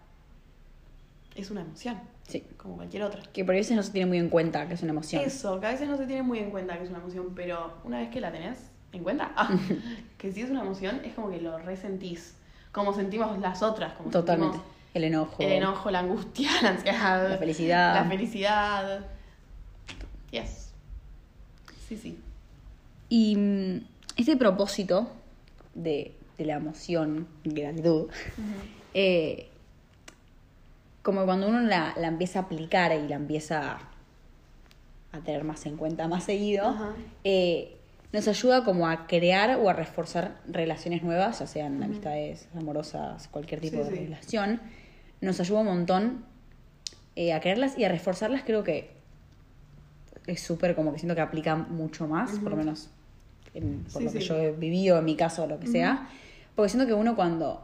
es 1.36 1.52
una 1.52 1.62
emoción, 1.62 2.00
Sí. 2.28 2.44
como 2.58 2.76
cualquier 2.76 3.04
otra. 3.04 3.22
Que 3.34 3.44
por 3.46 3.56
veces 3.56 3.76
no 3.76 3.84
se 3.84 3.92
tiene 3.92 4.08
muy 4.08 4.18
en 4.18 4.30
cuenta 4.30 4.68
que 4.68 4.74
es 4.76 4.82
una 4.82 4.92
emoción. 4.92 5.24
Eso, 5.24 5.60
que 5.60 5.68
a 5.68 5.72
veces 5.72 5.88
no 5.88 5.98
se 5.98 6.06
tiene 6.06 6.24
muy 6.24 6.40
en 6.40 6.52
cuenta 6.52 6.78
que 6.78 6.84
es 6.84 6.90
una 6.90 7.00
emoción, 7.00 7.34
pero 7.36 7.74
una 7.84 8.00
vez 8.00 8.10
que 8.10 8.20
la 8.22 8.32
tenés 8.32 8.58
en 8.91 9.03
cuenta, 9.03 9.31
ah, 9.36 9.50
que 10.17 10.31
si 10.31 10.41
es 10.41 10.50
una 10.50 10.62
emoción, 10.62 11.01
es 11.03 11.13
como 11.13 11.29
que 11.29 11.41
lo 11.41 11.58
resentís. 11.60 12.36
Como 12.72 12.93
sentimos 12.93 13.39
las 13.39 13.63
otras, 13.63 13.93
como 13.93 14.12
Totalmente. 14.12 14.60
El 14.93 15.03
enojo. 15.03 15.36
el 15.39 15.51
enojo, 15.51 15.91
la 15.91 16.00
angustia, 16.00 16.50
la 16.62 16.69
ansiedad, 16.69 17.29
La 17.29 17.38
felicidad. 17.38 17.93
La 17.96 18.05
felicidad. 18.05 19.05
Yes. 20.31 20.72
Sí, 21.88 21.98
sí. 21.98 22.19
Y 23.10 23.81
este 24.17 24.36
propósito 24.38 25.08
de, 25.74 26.13
de 26.38 26.46
la 26.46 26.55
emoción, 26.55 27.27
gratitud, 27.43 28.08
eh, 28.93 29.50
como 31.01 31.25
cuando 31.25 31.48
uno 31.48 31.62
la, 31.62 31.93
la 31.98 32.08
empieza 32.08 32.39
a 32.39 32.41
aplicar 32.43 32.91
y 32.91 33.08
la 33.08 33.15
empieza 33.15 33.79
a, 35.12 35.19
tener 35.22 35.43
más 35.43 35.65
en 35.65 35.75
cuenta 35.75 36.08
más 36.08 36.24
seguido, 36.25 36.75
eh, 37.24 37.79
nos 38.12 38.28
ayuda 38.28 38.63
como 38.63 38.88
a 38.88 39.06
crear 39.08 39.58
o 39.58 39.70
a 39.70 39.74
reforzar 39.74 40.39
relaciones 40.48 41.04
nuevas, 41.04 41.39
ya 41.39 41.48
sean 41.48 41.82
amistades 41.84 42.48
amorosas, 42.56 43.28
cualquier 43.28 43.62
tipo 43.62 43.78
Sí, 43.84 43.89
de 43.89 43.96
sí. 43.98 44.04
relación. 44.06 44.62
Nos 45.22 45.39
ayuda 45.39 45.60
un 45.60 45.66
montón 45.68 46.25
eh, 47.16 47.34
a 47.34 47.39
crearlas 47.42 47.78
y 47.78 47.84
a 47.84 47.89
reforzarlas, 47.89 48.44
creo 48.46 48.63
que 48.63 48.92
es 50.28 50.42
súper 50.42 50.75
como 50.75 50.92
que 50.94 51.00
siento 51.00 51.16
que 51.16 51.22
aplica 51.22 51.56
mucho 51.56 52.08
más, 52.08 52.39
por 52.39 52.51
lo 52.51 52.58
menos 52.58 52.89
en- 53.54 53.84
por 53.92 54.01
Sí, 54.01 54.06
lo 54.06 54.13
que 54.13 54.20
yo 54.22 54.38
he 54.38 54.51
vivido, 54.51 54.98
en 55.00 55.06
mi 55.06 55.16
caso, 55.16 55.46
lo 55.48 55.60
que 55.60 55.68
sea. 55.68 56.08
Porque 56.56 56.70
siento 56.70 56.88
que 56.88 56.94
uno 56.94 57.16
cuando 57.16 57.62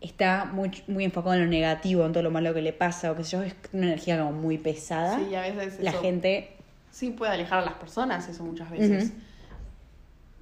está 0.00 0.44
muy, 0.44 0.70
muy 0.86 1.04
enfocado 1.04 1.34
en 1.34 1.40
lo 1.42 1.46
negativo, 1.46 2.04
en 2.06 2.12
todo 2.12 2.22
lo 2.22 2.30
malo 2.30 2.54
que 2.54 2.62
le 2.62 2.72
pasa, 2.72 3.10
o 3.12 3.16
que 3.16 3.24
sé 3.24 3.30
yo, 3.32 3.42
es 3.42 3.54
una 3.72 3.86
energía 3.86 4.18
como 4.18 4.32
muy 4.32 4.58
pesada. 4.58 5.18
Sí, 5.18 5.34
a 5.34 5.40
veces 5.42 5.80
la 5.80 5.90
eso 5.90 6.00
gente 6.00 6.50
sí 6.98 7.10
puede 7.10 7.30
alejar 7.30 7.60
a 7.60 7.64
las 7.64 7.74
personas, 7.74 8.28
eso 8.28 8.42
muchas 8.42 8.68
veces. 8.70 9.10
Ujú. 9.10 9.14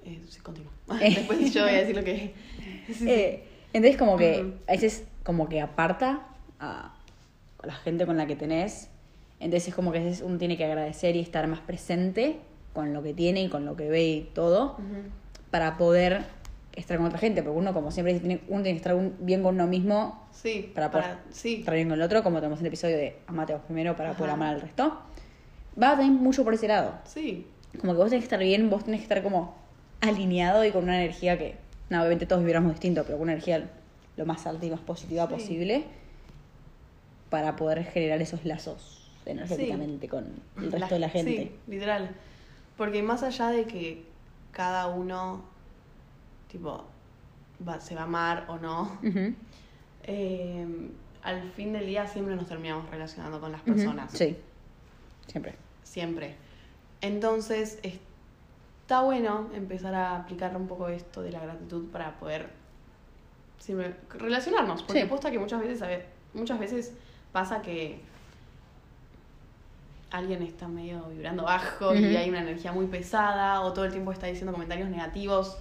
Eh, 0.04 0.22
sí, 0.26 0.40
continúa. 0.40 0.72
Después 1.00 1.52
yo 1.52 1.62
voy 1.64 1.72
a 1.72 1.78
decir 1.80 1.94
lo 1.94 2.02
que... 2.02 2.34
Sí, 2.86 2.94
sí. 2.94 3.10
Eh, 3.10 3.44
entonces 3.74 3.98
como 3.98 4.16
que 4.16 4.54
a 4.66 4.72
veces 4.72 5.04
como 5.22 5.48
que 5.50 5.60
aparta 5.60 6.28
a, 6.58 6.94
la 7.62 7.74
gente 7.74 8.06
con 8.06 8.16
la 8.16 8.26
que 8.26 8.36
tenés. 8.36 8.88
Entonces 9.38 9.68
es 9.68 9.74
como 9.74 9.92
que 9.92 9.98
a 9.98 10.02
veces 10.02 10.22
uno 10.22 10.38
tiene 10.38 10.56
que 10.56 10.64
agradecer 10.64 11.14
y 11.14 11.20
estar 11.20 11.46
más 11.46 11.60
presente 11.60 12.38
con 12.72 12.94
lo 12.94 13.02
que 13.02 13.12
tiene 13.12 13.42
y 13.42 13.48
con 13.50 13.66
lo 13.66 13.76
que 13.76 13.90
ve 13.90 14.06
y 14.06 14.30
todo 14.32 14.78
para 15.50 15.76
poder 15.76 16.24
estar 16.74 16.96
con 16.96 17.06
otra 17.06 17.18
gente. 17.18 17.42
Porque 17.42 17.58
uno 17.58 17.74
como 17.74 17.90
siempre 17.90 18.18
tiene, 18.18 18.40
uno 18.48 18.62
tiene 18.62 18.76
que 18.78 18.82
estar 18.82 18.94
un- 18.94 19.14
bien 19.20 19.42
con 19.42 19.56
uno 19.56 19.66
mismo 19.66 20.26
Sí, 20.32 20.72
para 20.74 20.90
poder 20.90 21.18
sí. 21.30 21.56
estar 21.56 21.74
bien 21.74 21.88
con 21.88 21.98
el 21.98 22.02
otro, 22.02 22.22
como 22.22 22.38
tenemos 22.38 22.60
en 22.60 22.66
el 22.66 22.68
episodio 22.68 22.96
de 22.96 23.18
amate 23.26 23.52
a 23.52 23.56
vos 23.56 23.64
primero 23.66 23.94
para 23.94 24.14
poder 24.14 24.30
amar 24.30 24.54
al 24.54 24.60
resto. 24.62 25.02
Va 25.80 25.90
también 25.90 26.14
mucho 26.14 26.44
por 26.44 26.54
ese 26.54 26.68
lado. 26.68 26.98
Sí, 27.04 27.46
Como 27.80 27.92
que 27.92 27.98
vos 27.98 28.08
tenés 28.10 28.22
que 28.22 28.26
estar 28.26 28.38
bien, 28.40 28.70
vos 28.70 28.84
tenés 28.84 29.00
que 29.00 29.04
estar 29.04 29.22
como 29.22 29.54
alineado 30.00 30.64
y 30.64 30.70
con 30.72 30.84
una 30.84 30.96
energía 31.02 31.36
que, 31.38 31.56
no, 31.90 31.98
obviamente 32.00 32.26
todos 32.26 32.42
vibramos 32.42 32.72
distinto, 32.72 33.02
pero 33.04 33.18
con 33.18 33.24
una 33.24 33.32
energía 33.32 33.70
lo 34.16 34.24
más 34.26 34.46
alta 34.46 34.64
y 34.64 34.70
más 34.70 34.80
positiva 34.80 35.26
Sí. 35.26 35.32
posible 35.34 35.84
para 37.28 37.56
poder 37.56 37.84
generar 37.84 38.22
esos 38.22 38.44
lazos 38.44 39.02
energéticamente 39.26 40.08
con 40.08 40.24
el 40.56 40.72
resto 40.72 40.94
de 40.94 41.00
la 41.00 41.08
gente. 41.10 41.36
Sí, 41.66 41.70
literal. 41.70 42.10
Porque 42.76 43.02
más 43.02 43.22
allá 43.22 43.48
de 43.48 43.64
que 43.64 44.04
cada 44.52 44.86
uno, 44.86 45.44
tipo, 46.50 46.84
va- 47.66 47.80
se 47.80 47.94
va 47.94 48.02
a 48.02 48.04
amar 48.04 48.44
o 48.48 48.56
no, 48.58 48.98
eh, 50.04 50.66
al 51.22 51.50
fin 51.52 51.72
del 51.72 51.86
día 51.86 52.06
siempre 52.06 52.36
nos 52.36 52.46
terminamos 52.48 52.88
relacionando 52.90 53.40
con 53.40 53.50
las 53.52 53.60
personas. 53.62 54.12
Sí, 54.12 54.36
siempre. 55.26 55.56
Siempre. 55.86 56.34
Entonces, 57.00 57.78
está 57.82 59.02
bueno 59.02 59.48
empezar 59.54 59.94
a 59.94 60.16
aplicar 60.16 60.56
un 60.56 60.66
poco 60.66 60.88
esto 60.88 61.22
de 61.22 61.30
la 61.30 61.40
gratitud 61.40 61.86
para 61.90 62.18
poder 62.18 62.50
siempre 63.58 63.96
relacionarnos. 64.10 64.82
Porque 64.82 65.02
Sí. 65.02 65.08
posta 65.08 65.30
que 65.30 65.38
muchas 65.38 65.60
veces, 65.60 65.80
a 65.82 65.86
ver, 65.86 66.08
muchas 66.34 66.58
veces 66.58 66.92
pasa 67.32 67.62
que 67.62 68.00
alguien 70.10 70.42
está 70.42 70.66
medio 70.66 71.04
vibrando 71.04 71.44
bajo 71.44 71.94
y 71.94 72.16
hay 72.16 72.28
una 72.28 72.40
energía 72.40 72.72
muy 72.72 72.86
pesada 72.86 73.60
o 73.60 73.72
todo 73.72 73.84
el 73.84 73.92
tiempo 73.92 74.12
está 74.12 74.26
diciendo 74.26 74.52
comentarios 74.52 74.88
negativos 74.88 75.56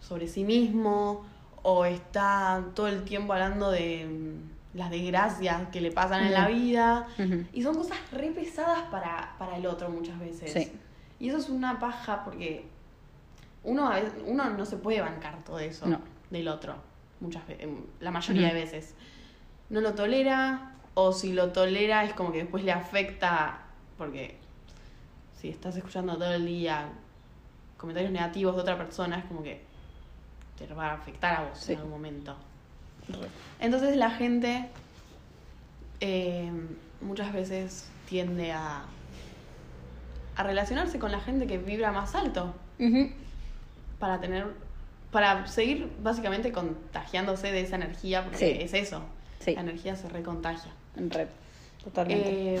sobre 0.00 0.26
sí 0.26 0.44
mismo 0.44 1.26
o 1.62 1.84
está 1.84 2.64
todo 2.74 2.88
el 2.88 3.04
tiempo 3.04 3.32
hablando 3.32 3.70
de 3.70 4.06
mm, 4.06 4.55
las 4.76 4.90
desgracias 4.90 5.68
que 5.70 5.80
le 5.80 5.90
pasan 5.90 6.26
en 6.26 6.32
la 6.34 6.46
vida 6.48 7.08
y 7.52 7.62
son 7.62 7.74
cosas 7.74 7.98
re 8.12 8.30
pesadas 8.30 8.82
para, 8.90 9.34
para 9.38 9.56
el 9.56 9.66
otro 9.66 9.88
muchas 9.88 10.18
veces. 10.18 10.52
Sí. 10.52 10.70
Y 11.18 11.28
eso 11.30 11.38
es 11.38 11.48
una 11.48 11.78
paja 11.80 12.22
porque 12.24 12.66
uno, 13.64 13.88
a 13.90 13.94
veces- 13.96 14.12
uno 14.26 14.50
no 14.50 14.64
se 14.66 14.76
puede 14.76 15.00
bancar 15.00 15.42
todo 15.44 15.58
eso 15.58 15.86
No. 15.86 16.00
del 16.30 16.46
otro, 16.48 16.76
muchas 17.20 17.46
veces, 17.46 17.68
la 18.00 18.10
mayoría 18.10 18.48
de 18.48 18.54
veces. 18.54 18.94
No 19.70 19.80
lo 19.80 19.94
tolera, 19.94 20.74
o 20.94 21.12
si 21.12 21.32
lo 21.32 21.52
tolera 21.52 22.04
es 22.04 22.12
como 22.12 22.30
que 22.32 22.38
después 22.38 22.62
le 22.62 22.72
afecta, 22.72 23.60
porque 23.96 24.36
si 25.40 25.48
estás 25.48 25.74
escuchando 25.76 26.14
todo 26.16 26.34
el 26.34 26.44
día 26.46 26.88
comentarios 27.78 28.12
negativos 28.12 28.54
de 28.56 28.60
otra 28.62 28.76
persona, 28.76 29.18
es 29.18 29.24
como 29.24 29.42
que 29.42 29.64
te 30.58 30.66
va 30.74 30.90
a 30.90 30.94
afectar 30.94 31.34
a 31.40 31.48
vos 31.48 31.58
Sí. 31.58 31.72
en 31.72 31.78
algún 31.78 31.92
momento. 31.92 32.36
Entonces 33.60 33.96
la 33.96 34.10
gente 34.10 34.68
eh, 36.00 36.50
muchas 37.00 37.32
veces 37.32 37.88
tiende 38.08 38.52
a, 38.52 38.84
a 40.36 40.42
relacionarse 40.42 40.98
con 40.98 41.10
la 41.12 41.20
gente 41.20 41.46
que 41.46 41.58
vibra 41.58 41.92
más 41.92 42.14
alto 42.14 42.54
para 43.98 44.20
tener 44.20 44.46
para 45.10 45.46
seguir 45.46 45.90
básicamente 46.02 46.52
contagiándose 46.52 47.50
de 47.50 47.60
esa 47.62 47.76
energía 47.76 48.22
porque 48.24 48.38
Sí. 48.38 48.56
es 48.60 48.74
eso 48.74 49.02
Sí. 49.38 49.54
la 49.54 49.60
energía 49.62 49.96
se 49.96 50.08
recontagia 50.08 50.72
Re. 50.96 51.28
Totalmente. 51.82 52.56
Eh, 52.56 52.60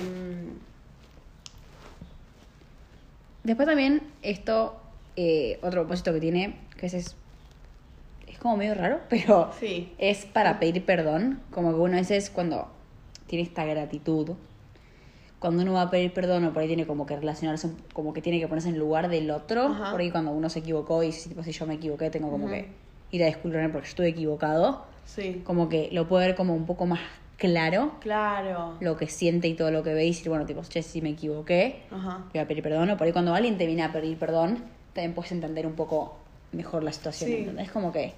Después 3.42 3.68
también 3.68 4.02
esto, 4.22 4.80
eh, 5.16 5.58
otro 5.62 5.82
propósito 5.82 6.12
que 6.12 6.20
tiene, 6.20 6.58
que 6.78 6.86
ese 6.86 6.98
es, 6.98 7.14
es 8.36 8.42
como 8.42 8.56
medio 8.56 8.74
raro, 8.74 9.00
pero 9.08 9.50
sí 9.58 9.92
es 9.98 10.26
para 10.26 10.58
pedir 10.58 10.84
perdón. 10.84 11.40
Como 11.50 11.70
que 11.70 11.80
uno 11.80 11.94
a 11.94 12.00
veces 12.00 12.30
cuando 12.30 12.68
tiene 13.26 13.42
esta 13.42 13.64
gratitud, 13.64 14.32
cuando 15.38 15.62
uno 15.62 15.72
va 15.74 15.82
a 15.82 15.90
pedir 15.90 16.12
perdón 16.12 16.44
o 16.44 16.52
por 16.52 16.62
ahí 16.62 16.68
tiene 16.68 16.86
como 16.86 17.06
que 17.06 17.16
relacionarse, 17.16 17.70
como 17.92 18.12
que 18.12 18.22
tiene 18.22 18.38
que 18.38 18.46
ponerse 18.46 18.68
en 18.68 18.74
el 18.74 18.80
lugar 18.80 19.08
del 19.08 19.30
otro, 19.30 19.66
Ajá. 19.66 19.90
por 19.90 20.00
ahí 20.00 20.10
cuando 20.10 20.30
uno 20.30 20.48
se 20.50 20.60
equivocó 20.60 21.02
y 21.02 21.10
tipo, 21.10 21.42
si 21.42 21.52
yo 21.52 21.66
me 21.66 21.74
equivoqué 21.74 22.10
tengo 22.10 22.30
como 22.30 22.48
que 22.48 22.68
ir 23.10 23.22
a 23.22 23.26
disculparme 23.26 23.70
porque 23.70 23.86
yo 23.86 23.90
estuve 23.90 24.08
equivocado, 24.08 24.84
sí 25.04 25.42
como 25.44 25.68
que 25.68 25.88
lo 25.92 26.08
puede 26.08 26.28
ver 26.28 26.36
como 26.36 26.54
un 26.54 26.66
poco 26.66 26.86
más 26.86 27.00
claro 27.38 27.92
claro 28.00 28.76
lo 28.80 28.96
que 28.96 29.06
siente 29.08 29.46
y 29.48 29.54
todo 29.54 29.70
lo 29.70 29.82
que 29.82 29.92
ve 29.94 30.04
y 30.04 30.08
decir, 30.08 30.28
bueno, 30.28 30.46
tipo, 30.46 30.62
che, 30.62 30.82
si 30.82 31.00
me 31.02 31.10
equivoqué, 31.10 31.82
ajá 31.90 32.24
voy 32.32 32.40
a 32.40 32.46
pedir 32.46 32.62
perdón. 32.62 32.90
O 32.90 32.96
por 32.96 33.06
ahí 33.06 33.12
cuando 33.12 33.34
alguien 33.34 33.56
te 33.58 33.66
viene 33.66 33.82
a 33.82 33.92
pedir 33.92 34.18
perdón, 34.18 34.62
también 34.92 35.14
puedes 35.14 35.32
entender 35.32 35.66
un 35.66 35.74
poco 35.74 36.16
mejor 36.52 36.82
la 36.82 36.92
situación. 36.92 37.30
Sí. 37.30 37.36
¿entendés? 37.38 37.66
Es 37.66 37.72
como 37.72 37.92
que 37.92 38.14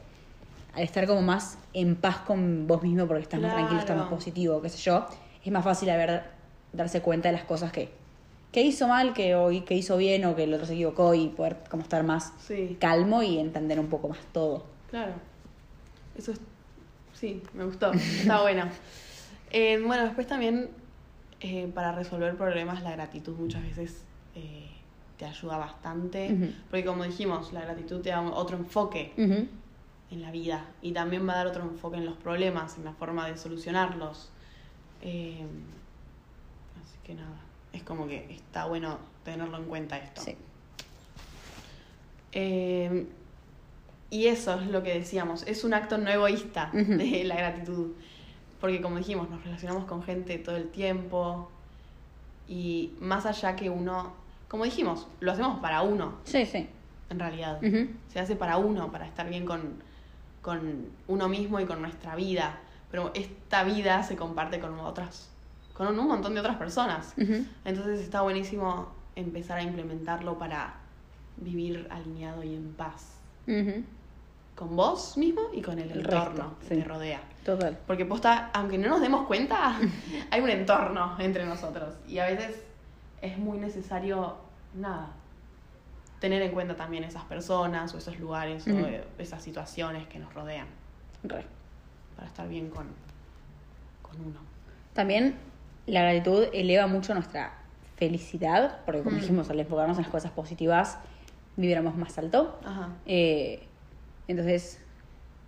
al 0.75 0.83
estar 0.83 1.07
como 1.07 1.23
más 1.23 1.59
en 1.73 1.97
paz 1.97 2.19
con 2.19 2.67
vos 2.67 2.83
mismo 2.83 3.07
porque 3.07 3.23
estás 3.23 3.41
más 3.41 3.53
tranquilo, 3.53 3.81
estás 3.81 3.97
más 3.97 4.09
positivo, 4.09 4.61
qué 4.63 4.69
sé 4.69 4.79
yo, 4.79 5.07
es 5.45 5.53
más 5.53 5.65
fácil 5.65 5.91
a 5.91 5.97
ver, 5.97 6.23
darse 6.73 7.01
cuenta 7.01 7.29
de 7.29 7.33
las 7.35 7.45
cosas 7.45 7.73
que, 7.73 7.91
que 8.53 8.63
hizo 8.63 8.87
mal, 8.89 9.13
que, 9.15 9.35
o 9.35 9.49
que 9.65 9.75
hizo 9.75 9.97
bien 9.97 10.25
o 10.25 10.37
que 10.37 10.45
el 10.45 10.55
otro 10.55 10.67
se 10.67 10.75
equivocó 10.75 11.15
y 11.15 11.29
poder 11.29 11.57
como 11.71 11.83
estar 11.83 12.03
más 12.05 12.33
Sí, 12.47 12.77
calmo 12.81 13.23
y 13.23 13.39
entender 13.39 13.81
un 13.81 13.89
poco 13.89 14.09
más 14.09 14.19
todo. 14.33 14.67
claro. 14.91 15.13
Eso 16.17 16.33
es. 16.33 16.41
Sí, 17.15 17.43
me 17.55 17.65
gustó. 17.65 17.93
Está 17.93 18.41
bueno. 18.43 18.65
Eh, 19.51 19.81
bueno, 19.85 20.05
después 20.05 20.27
también 20.27 20.71
eh, 21.41 21.71
para 21.73 21.93
resolver 21.93 22.37
problemas 22.37 22.83
la 22.83 22.91
gratitud 22.91 23.37
muchas 23.37 23.63
veces 23.63 24.03
eh, 24.35 24.69
te 25.17 25.25
ayuda 25.25 25.57
bastante. 25.59 26.37
Porque 26.71 26.85
como 26.85 27.05
dijimos, 27.05 27.53
la 27.53 27.61
gratitud 27.61 28.01
te 28.01 28.11
da 28.11 28.21
otro 28.21 28.57
enfoque 28.57 29.13
Ujú. 29.17 29.47
En 30.11 30.23
la 30.23 30.31
vida 30.31 30.65
y 30.83 30.93
también 30.93 31.29
va 31.29 31.35
a 31.35 31.37
dar 31.37 31.47
otro 31.49 31.62
enfoque 31.62 31.97
en 31.99 32.07
los 32.07 32.17
problemas, 32.17 32.77
en 32.79 32.85
la 32.85 32.93
forma 32.93 33.27
de 33.29 33.37
solucionarlos. 33.37 34.31
Eh, 35.03 35.45
así 36.83 36.97
que 37.05 37.15
nada, 37.15 37.41
es 37.73 37.83
como 37.83 38.07
que 38.07 38.27
está 38.33 38.67
bueno 38.67 38.99
tenerlo 39.25 39.59
en 39.59 39.65
cuenta 39.65 39.99
esto. 39.99 40.23
Sí. 40.23 40.37
Eh, 42.33 43.07
y 44.11 44.27
eso 44.27 44.55
es 44.59 44.67
lo 44.69 44.83
que 44.83 44.95
decíamos, 44.95 45.43
es 45.47 45.65
un 45.65 45.75
acto 45.75 45.99
no 45.99 46.11
egoísta 46.11 46.71
de 46.73 47.25
la 47.25 47.37
gratitud. 47.37 47.93
Porque 48.61 48.81
como 48.81 48.97
dijimos, 48.97 49.31
nos 49.31 49.45
relacionamos 49.45 49.85
con 49.85 50.03
gente 50.03 50.38
todo 50.38 50.57
el 50.57 50.69
tiempo 50.71 51.49
y 52.49 52.93
más 52.99 53.25
allá 53.27 53.55
que 53.55 53.71
uno, 53.71 54.15
como 54.49 54.65
dijimos, 54.65 55.07
lo 55.21 55.31
hacemos 55.33 55.61
para 55.61 55.83
uno, 55.83 56.15
Sí, 56.25 56.45
sí. 56.47 56.67
en 57.11 57.19
realidad. 57.21 57.61
Se 58.09 58.19
hace 58.19 58.35
para 58.35 58.57
uno, 58.57 58.91
para 58.91 59.07
estar 59.07 59.29
bien 59.29 59.45
con, 59.47 59.81
con 60.49 60.87
uno 61.09 61.28
mismo 61.28 61.61
y 61.61 61.67
con 61.67 61.83
nuestra 61.83 62.17
vida. 62.17 62.59
Pero 62.90 63.11
esta 63.12 63.64
vida 63.64 64.02
se 64.02 64.17
comparte 64.17 64.61
con 64.61 64.81
otras, 64.81 65.28
con 65.75 65.99
un 65.99 66.09
montón 66.09 66.33
de 66.33 66.40
otras 66.40 66.57
personas. 66.57 67.12
Entonces 67.67 68.00
está 68.00 68.23
buenísimo 68.23 68.88
empezar 69.14 69.59
a 69.59 69.62
implementarlo 69.62 70.38
para 70.38 70.73
vivir 71.37 71.87
alineado 71.90 72.43
y 72.45 72.55
en 72.55 72.73
paz. 72.73 73.19
Con 74.55 74.75
vos 74.75 75.19
mismo 75.19 75.43
y 75.52 75.61
con 75.61 75.78
el, 75.78 75.90
El 75.90 75.99
entorno 75.99 76.31
resto, 76.31 76.59
que 76.61 76.69
sí. 76.69 76.75
te 76.76 76.85
rodea. 76.85 77.21
Total. 77.45 77.78
Porque 77.87 78.07
posta, 78.07 78.50
aunque 78.55 78.78
no 78.78 78.88
nos 78.88 79.02
demos 79.02 79.26
cuenta, 79.26 79.78
hay 80.31 80.40
un 80.40 80.49
entorno 80.49 81.14
entre 81.19 81.45
nosotros. 81.45 81.95
Y 82.09 82.21
a 82.21 82.25
veces 82.25 82.62
es 83.21 83.37
muy 83.37 83.59
necesario, 83.59 84.37
nada, 84.75 85.11
tener 86.21 86.43
en 86.43 86.53
cuenta 86.53 86.77
también 86.77 87.05
esas 87.05 87.25
personas 87.25 87.95
o 87.95 87.99
esos 87.99 88.19
lugares 88.19 88.67
o 88.67 89.21
esas 89.21 89.43
situaciones 89.43 90.07
que 90.09 90.19
nos 90.19 90.33
rodean 90.35 90.67
Re. 91.23 91.45
para 92.17 92.29
estar 92.29 92.49
bien 92.49 92.71
con, 92.71 92.87
con 94.03 94.21
uno. 94.21 94.41
También 94.95 95.37
la 95.87 96.03
gratitud 96.03 96.47
eleva 96.53 96.87
mucho 96.87 97.15
nuestra 97.15 97.55
felicidad, 97.97 98.81
porque 98.85 99.03
como 99.03 99.17
dijimos, 99.17 99.51
al 99.51 99.61
enfocarnos 99.61 99.97
en 99.97 100.05
las 100.05 100.11
cosas 100.11 100.31
positivas, 100.31 100.99
vibramos 101.57 101.97
más 101.97 102.17
alto. 102.19 102.59
Ajá. 102.65 102.91
Eh, 103.07 103.67
entonces, 104.29 104.81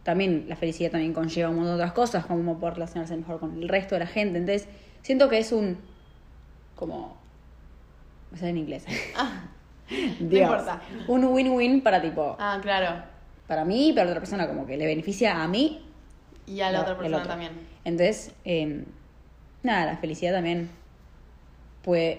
también 0.03 0.47
la 0.49 0.57
felicidad 0.57 0.91
también 0.91 1.13
conlleva 1.13 1.51
un 1.51 1.57
montón 1.57 1.77
de 1.77 1.83
otras 1.83 1.93
cosas, 1.93 2.27
como 2.27 2.59
poder 2.59 2.75
relacionarse 2.75 3.17
mejor 3.17 3.39
con 3.39 3.63
el 3.63 3.69
resto 3.69 3.95
de 3.95 4.01
la 4.01 4.07
gente. 4.07 4.39
Entonces, 4.39 4.69
siento 5.03 5.29
que 5.29 5.39
es 5.39 5.53
un. 5.53 5.79
como. 6.75 7.17
Me 8.33 8.39
sale 8.39 8.51
en 8.51 8.59
inglés. 8.59 8.87
Ah, 9.17 9.43
Dios. 10.21 10.43
importa. 10.51 10.81
Un 11.09 11.25
win-win 11.25 11.83
para 11.83 12.01
tipo. 12.01 12.37
ah, 12.39 12.59
claro. 12.63 13.03
Para 13.47 13.65
mí 13.65 13.89
y 13.89 13.93
para 13.93 14.05
la 14.05 14.11
otra 14.13 14.21
persona, 14.21 14.47
como 14.47 14.65
que 14.67 14.77
le 14.77 14.87
beneficia 14.87 15.43
a 15.43 15.49
mí 15.49 15.85
Y 16.47 16.61
a 16.61 16.71
la 16.71 16.79
No, 16.79 16.83
otra 16.85 16.99
persona 16.99 17.23
también. 17.27 17.53
Entonces, 17.85 18.33
eh, 18.45 18.85
nada, 19.63 19.87
la 19.87 19.97
felicidad 19.99 20.33
también. 20.33 20.71
Pues 21.83 22.19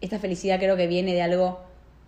esta 0.00 0.18
felicidad 0.18 0.58
creo 0.58 0.76
que 0.76 0.86
viene 0.86 1.12
de 1.14 1.22
algo 1.22 1.60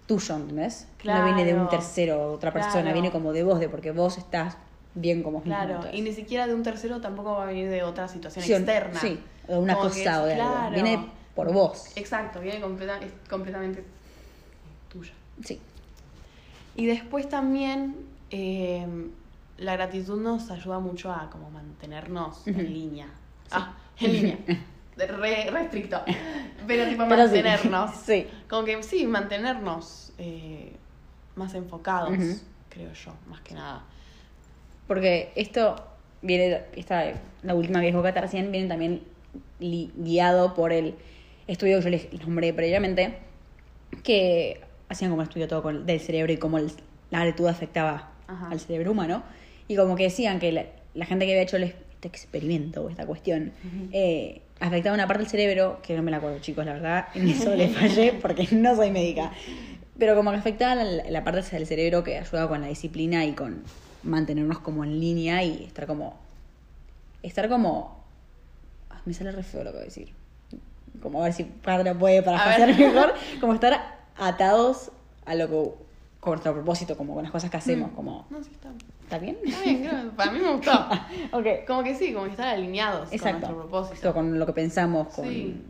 tuyo, 0.06 0.36
¿entendés? 0.36 0.88
No 1.04 1.24
viene 1.24 1.44
de 1.44 1.52
un 1.54 1.66
Claro. 1.66 1.70
tercero, 1.70 2.32
otra 2.32 2.52
persona, 2.52 2.82
Claro. 2.82 2.92
viene 2.94 3.10
como 3.10 3.32
de 3.32 3.42
vos, 3.44 3.60
de 3.60 3.68
porque 3.68 3.92
vos 3.92 4.18
estás 4.18 4.56
bien 4.94 5.22
como 5.22 5.38
mismo, 5.38 5.54
Claro, 5.54 5.80
y 5.92 6.02
ni 6.02 6.12
siquiera 6.12 6.46
de 6.48 6.54
un 6.54 6.62
tercero 6.64 7.00
tampoco 7.00 7.32
va 7.36 7.44
a 7.44 7.46
venir 7.46 7.70
de 7.70 7.82
otra 7.84 8.08
situación 8.08 8.44
Sí, 8.44 8.52
externa. 8.52 8.98
Sí, 9.00 9.20
de 9.46 9.56
una 9.56 9.74
Como 9.76 9.88
cosa 9.88 10.00
es- 10.00 10.18
o 10.18 10.26
de 10.26 10.34
algo. 10.34 10.52
claro. 10.52 10.74
Viene 10.74 11.06
por 11.36 11.52
vos. 11.52 11.92
Exacto, 11.96 12.40
viene 12.40 12.60
completa- 12.60 12.98
completamente 13.28 13.84
tuya. 14.90 15.12
Sí. 15.44 15.58
Y 16.76 16.86
después 16.86 17.28
también 17.28 17.96
eh, 18.30 18.86
la 19.58 19.72
gratitud 19.74 20.20
nos 20.20 20.50
ayuda 20.50 20.78
mucho 20.78 21.12
a 21.12 21.30
como 21.30 21.50
mantenernos 21.50 22.46
en 22.46 22.72
línea. 22.72 23.08
Ah, 23.50 23.74
en 23.98 24.12
línea. 24.12 24.38
Re, 24.96 25.50
re 25.50 25.62
estricto. 25.62 26.02
Pero 26.66 26.86
tipo 26.88 27.04
Pero 27.08 27.22
sí. 27.28 27.34
mantenernos. 27.34 27.90
Sí. 27.96 28.26
Como 28.48 28.64
que 28.64 28.82
sí, 28.82 29.06
mantenernos 29.06 30.12
eh, 30.18 30.76
más 31.36 31.54
enfocados, 31.54 32.12
creo 32.68 32.92
yo, 32.92 33.14
más 33.28 33.40
que 33.40 33.54
nada. 33.54 33.82
Porque 34.86 35.32
esto 35.36 35.76
viene, 36.20 36.64
esta, 36.76 37.14
la 37.42 37.54
última 37.54 37.80
que 37.80 37.86
dijo 37.86 38.02
Cata 38.02 38.20
recién, 38.20 38.52
viene 38.52 38.68
también 38.68 39.02
li- 39.58 39.90
guiado 39.96 40.52
por 40.54 40.72
el 40.72 40.96
estudio 41.46 41.78
que 41.78 41.84
yo 41.84 41.90
les 41.90 42.12
nombré 42.26 42.52
previamente, 42.52 43.16
que 44.02 44.60
hacían 44.90 45.10
como 45.10 45.22
un 45.22 45.26
estudio 45.28 45.48
todo 45.48 45.62
con- 45.62 45.86
del 45.86 46.00
cerebro 46.00 46.32
y 46.32 46.36
cómo 46.36 46.58
el- 46.58 46.70
la 47.10 47.20
gratitud 47.20 47.46
afectaba 47.46 48.10
Ajá. 48.26 48.48
al 48.50 48.60
cerebro 48.60 48.90
humano. 48.90 49.22
Y 49.68 49.76
como 49.76 49.96
que 49.96 50.02
decían 50.04 50.38
que 50.40 50.52
la, 50.52 50.66
la 50.94 51.06
gente 51.06 51.24
que 51.24 51.32
había 51.32 51.42
hecho 51.42 51.56
el, 51.56 51.62
este 51.62 52.08
experimento 52.08 52.82
o 52.84 52.90
esta 52.90 53.06
cuestión 53.06 53.52
eh, 53.92 54.42
afectaba 54.58 54.94
una 54.94 55.06
parte 55.06 55.22
del 55.22 55.30
cerebro, 55.30 55.80
que 55.82 55.96
no 55.96 56.02
me 56.02 56.10
la 56.10 56.16
acuerdo 56.18 56.38
chicos, 56.40 56.66
la 56.66 56.72
verdad, 56.74 57.06
en 57.14 57.28
eso 57.28 57.54
le 57.54 57.68
fallé 57.68 58.12
porque 58.20 58.48
no 58.52 58.74
soy 58.76 58.90
médica. 58.90 59.32
Pero 59.98 60.14
como 60.16 60.30
que 60.32 60.38
afectaba 60.38 60.74
la, 60.76 60.84
la 61.10 61.24
parte 61.24 61.42
del 61.56 61.66
cerebro 61.66 62.02
que 62.04 62.18
ayudaba 62.18 62.48
con 62.48 62.60
la 62.62 62.68
disciplina 62.68 63.24
y 63.26 63.32
con 63.32 63.62
mantenernos 64.02 64.58
como 64.60 64.82
en 64.84 64.98
línea 64.98 65.42
y 65.44 65.64
estar 65.64 65.86
como. 65.86 66.18
Estar 67.22 67.48
como. 67.50 68.02
ah, 68.88 69.00
me 69.04 69.12
sale 69.12 69.30
re 69.30 69.42
feo 69.42 69.62
lo 69.62 69.70
que 69.70 69.76
voy 69.76 69.82
a 69.82 69.84
decir. 69.84 70.12
Como 71.02 71.20
a 71.20 71.24
ver 71.24 71.32
si 71.34 71.44
Padre 71.44 71.94
puede 71.94 72.22
para 72.22 72.42
hacer 72.42 72.74
mejor. 72.76 73.12
Como 73.40 73.52
estar 73.54 73.99
atados 74.20 74.92
a 75.26 75.34
lo 75.34 75.48
que. 75.48 75.70
con 76.20 76.32
nuestro 76.32 76.52
propósito, 76.52 76.96
como 76.96 77.14
con 77.14 77.22
las 77.22 77.32
cosas 77.32 77.50
que 77.50 77.56
hacemos. 77.56 77.90
Mm. 77.92 77.94
Como. 77.94 78.26
No, 78.30 78.42
sí 78.42 78.50
está. 78.52 78.68
¿Está 79.02 79.18
bien? 79.18 79.38
Está 79.44 79.62
bien, 79.62 79.82
creo. 79.84 80.10
Para 80.12 80.30
mí 80.32 80.38
me 80.38 80.52
gustó. 80.52 80.70
ok. 81.32 81.46
Como 81.66 81.82
que 81.82 81.94
sí, 81.96 82.12
como 82.12 82.26
que 82.26 82.32
estar 82.32 82.48
alineados 82.48 83.12
Exacto. 83.12 83.40
con 83.40 83.40
nuestro 83.40 83.56
propósito. 83.68 83.94
Esto, 83.94 84.14
con 84.14 84.38
lo 84.38 84.46
que 84.46 84.52
pensamos, 84.52 85.08
con 85.14 85.24
Sí. 85.26 85.60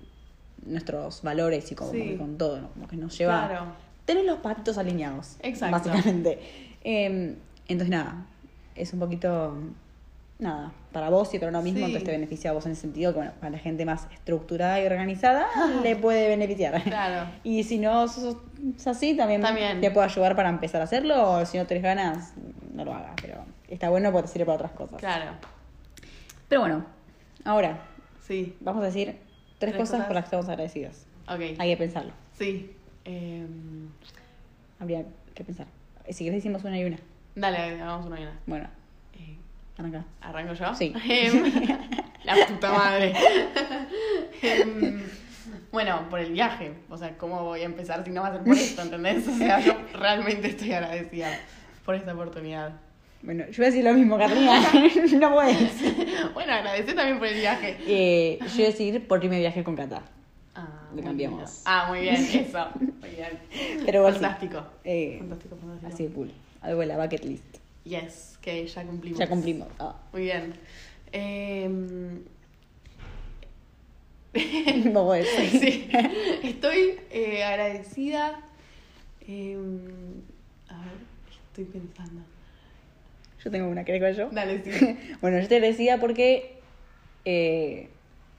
nuestros 0.67 1.23
valores 1.23 1.71
y 1.73 1.75
como, 1.75 1.93
Sí. 1.93 2.17
con 2.19 2.37
todo, 2.37 2.61
¿no? 2.61 2.69
Como 2.71 2.87
que 2.89 2.97
nos 2.97 3.17
lleva. 3.17 3.49
Claro. 3.49 3.67
Tener 4.05 4.25
los 4.25 4.39
patitos 4.41 4.77
alineados. 4.77 5.37
Exacto. 5.41 5.89
Básicamente. 5.91 6.39
Eh, 6.85 7.37
entonces, 7.69 7.89
nada. 7.91 8.27
Es 8.75 8.93
un 8.93 9.01
poquito. 9.01 9.55
Nada, 10.41 10.73
para 10.91 11.11
vos 11.11 11.33
y 11.35 11.39
para 11.39 11.51
uno 11.51 11.61
mismo, 11.63 11.81
Sí. 11.81 11.85
entonces 11.85 12.05
te 12.05 12.11
beneficia 12.13 12.51
a 12.51 12.55
vos 12.55 12.65
en 12.65 12.71
el 12.73 12.77
sentido 12.77 13.13
que, 13.13 13.19
bueno, 13.19 13.33
para 13.41 13.51
la 13.51 13.59
gente 13.59 13.85
más 13.85 14.07
estructurada 14.13 14.81
y 14.83 14.87
organizada, 14.87 15.47
le 15.83 15.97
puede 15.97 16.29
beneficiar. 16.29 16.83
Claro. 16.83 17.31
Y 17.45 17.63
si 17.65 17.79
no 17.79 18.09
sos 18.09 18.37
así, 18.87 19.15
también, 19.17 19.43
También. 19.43 19.81
te 19.83 19.91
puede 19.91 20.07
ayudar 20.07 20.35
para 20.37 20.49
empezar 20.49 20.81
a 20.81 20.85
hacerlo, 20.85 21.31
o 21.33 21.45
si 21.47 21.59
no 21.59 21.67
tenés 21.67 21.83
ganas, 21.83 22.33
no 22.73 22.85
lo 22.87 22.95
hagas, 22.95 23.13
pero 23.21 23.45
está 23.69 23.91
bueno 23.91 24.11
porque 24.13 24.27
te 24.29 24.33
sirve 24.33 24.47
para 24.47 24.57
otras 24.57 24.73
cosas. 24.73 24.99
Claro. 24.99 25.33
Pero 26.49 26.63
bueno, 26.63 26.87
ahora, 27.45 27.83
Sí. 28.27 28.57
Vamos 28.61 28.83
a 28.85 28.87
decir 28.87 29.07
tres, 29.59 29.73
Tres 29.73 29.73
cosas, 29.75 29.91
cosas. 29.91 30.07
por 30.07 30.15
las 30.15 30.25
que 30.25 30.27
estamos 30.27 30.49
agradecidos. 30.49 31.05
Ok. 31.29 31.41
Hay 31.59 31.71
que 31.71 31.77
pensarlo. 31.77 32.13
Sí. 32.39 32.71
Em, 33.05 33.89
Habría 34.79 35.05
que 35.35 35.43
pensar. 35.45 35.67
Si 36.09 36.25
querés 36.25 36.39
decimos 36.39 36.63
una 36.65 36.79
y 36.79 36.85
una. 36.85 36.97
dale, 37.35 37.59
hagamos 37.83 38.07
una 38.07 38.21
y 38.21 38.23
una. 38.23 38.39
Bueno, 38.47 38.69
arranca. 39.81 40.05
¿Arranco 40.21 40.55
yo? 40.55 40.75
Sí. 40.75 40.93
Em, 41.09 41.53
la 42.25 42.47
puta 42.47 42.73
madre. 42.73 43.15
Em, 44.43 45.03
bueno, 45.73 46.09
por 46.09 46.21
el 46.21 46.33
viaje. 46.33 46.73
O 46.89 46.97
sea, 46.97 47.17
¿cómo 47.17 47.45
voy 47.45 47.61
a 47.61 47.65
empezar 47.65 48.05
si 48.05 48.11
no 48.11 48.23
va 48.23 48.29
a 48.29 48.33
ser 48.33 48.43
por 48.43 48.57
esto, 48.57 48.83
¿entendés? 48.83 49.27
O 49.29 49.37
sea, 49.37 49.61
yo 49.61 49.75
realmente 49.95 50.49
estoy 50.49 50.73
agradecida 50.73 51.29
por 51.85 51.95
esta 51.95 52.13
oportunidad. 52.13 52.73
Bueno, 53.23 53.45
yo 53.51 53.57
voy 53.59 53.67
a 53.67 53.69
decir 53.69 53.85
lo 53.85 53.93
mismo, 53.93 54.17
Carolina. 54.17 54.63
no 55.19 55.35
puedes. 55.35 56.33
Bueno, 56.33 56.55
agradecer 56.55 56.95
también 56.95 57.19
por 57.19 57.27
el 57.27 57.35
viaje. 57.35 57.77
Eh, 57.87 58.39
yo 58.41 58.47
voy 58.55 58.65
a 58.65 58.67
decir 58.67 59.07
por 59.07 59.23
irme 59.23 59.37
de 59.37 59.43
viaje 59.43 59.63
con 59.63 59.77
Cata. 59.77 60.03
Ah, 60.55 60.89
Lo 60.95 61.03
cambiamos. 61.03 61.63
Ah, 61.67 61.87
muy 61.89 62.01
bien, 62.01 62.15
eso. 62.15 62.69
Muy 62.81 63.11
bien. 63.11 63.39
Pero 63.85 64.07
sí. 64.07 64.13
fantástico. 64.13 64.63
Eh, 64.85 65.17
fantástico, 65.21 65.57
fantástico. 65.57 65.93
Así 65.93 66.05
de 66.05 66.15
cool. 66.15 66.31
Algo 66.63 66.81
de 66.81 66.87
la 66.87 66.97
bucket 66.97 67.25
list. 67.25 67.60
Yes, 67.85 68.39
que 68.43 68.67
ya 68.67 68.85
cumplimos. 68.85 69.19
Ya 69.19 69.29
cumplimos. 69.29 69.69
Ah. 69.79 69.97
Muy 70.13 70.23
bien. 70.23 70.53
Em, 71.13 72.23
No 74.93 75.05
puedes. 75.07 75.29
sí, 75.51 75.89
estoy 76.43 77.01
eh, 77.11 77.43
agradecida. 77.43 78.41
em, 79.27 79.79
a 80.69 80.79
ver, 80.79 81.11
Estoy 81.49 81.65
pensando. 81.65 82.21
Yo 83.43 83.51
tengo 83.51 83.69
una, 83.69 83.85
¿querés 83.85 84.03
que 84.03 84.15
yo? 84.23 84.29
Dale, 84.31 84.63
sí. 84.63 84.99
bueno, 85.21 85.41
yo 85.41 85.49
te 85.49 85.61
decía 85.61 85.99
porque 85.99 86.61
eh, 87.25 87.89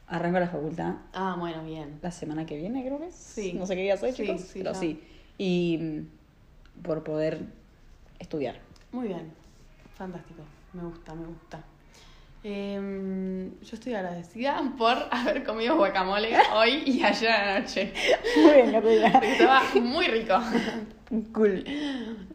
arranco 0.07 0.39
la 0.39 0.47
facultad 0.47 0.95
Ah, 1.13 1.35
bueno, 1.39 1.63
bien. 1.65 1.99
la 2.01 2.11
semana 2.11 2.45
que 2.45 2.55
viene, 2.55 2.85
creo 2.85 2.99
que 2.99 3.07
es. 3.07 3.15
Sí. 3.15 3.53
No 3.53 3.65
sé 3.65 3.75
qué 3.75 3.81
día 3.81 3.97
soy, 3.97 4.11
Sí, 4.13 4.23
chicos, 4.23 4.41
sí, 4.41 4.59
pero 4.59 4.73
ya. 4.73 4.79
sí. 4.79 5.01
Y 5.37 5.77
mm, 5.81 6.81
por 6.83 7.03
poder 7.03 7.39
estudiar. 8.19 8.59
Muy 8.91 9.07
bien. 9.07 9.31
Fantástico. 9.95 10.41
Me 10.73 10.83
gusta, 10.83 11.13
me 11.15 11.25
gusta. 11.25 11.63
Em, 12.43 13.51
yo 13.61 13.75
estoy 13.75 13.93
agradecida 13.93 14.63
por 14.77 14.97
haber 15.11 15.43
comido 15.43 15.77
guacamole 15.77 16.35
hoy 16.55 16.83
y 16.85 17.03
ayer 17.03 17.29
a 17.31 17.45
la 17.53 17.59
noche. 17.59 17.93
Muy 18.43 18.53
bien. 18.53 18.71
Porque 18.71 19.05
Estaba 19.33 19.63
muy 19.75 20.07
rico. 20.07 20.33
Cool. 21.33 21.63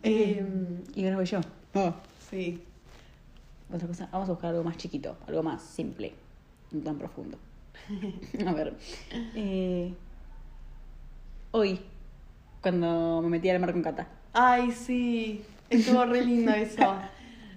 Em, 0.02 0.82
y 0.94 1.04
ahora 1.04 1.16
voy 1.16 1.26
yo. 1.26 1.40
Oh. 1.74 1.92
sí. 2.30 2.62
Otra 3.72 3.88
cosa, 3.88 4.08
vamos 4.12 4.28
a 4.28 4.32
buscar 4.32 4.50
algo 4.50 4.62
más 4.62 4.76
chiquito, 4.76 5.16
algo 5.26 5.42
más 5.42 5.60
simple, 5.60 6.14
no 6.70 6.82
tan 6.82 6.96
profundo. 6.98 7.36
A 8.46 8.52
ver. 8.52 8.76
eh, 9.34 9.92
hoy, 11.50 11.80
cuando 12.62 13.20
me 13.22 13.28
metí 13.28 13.50
al 13.50 13.58
mar 13.58 13.72
con 13.72 13.82
Cata. 13.82 14.06
Ay, 14.32 14.70
sí. 14.70 15.44
Estuvo 15.70 16.04
re 16.04 16.22
lindo 16.24 16.52
eso. 16.52 16.96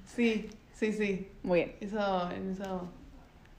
Sí, 0.06 0.50
sí, 0.74 0.93
sí. 0.93 1.28
Muy 1.43 1.60
bien. 1.60 1.76
Eso, 1.82 2.32
en 2.32 2.52
eso, 2.52 2.89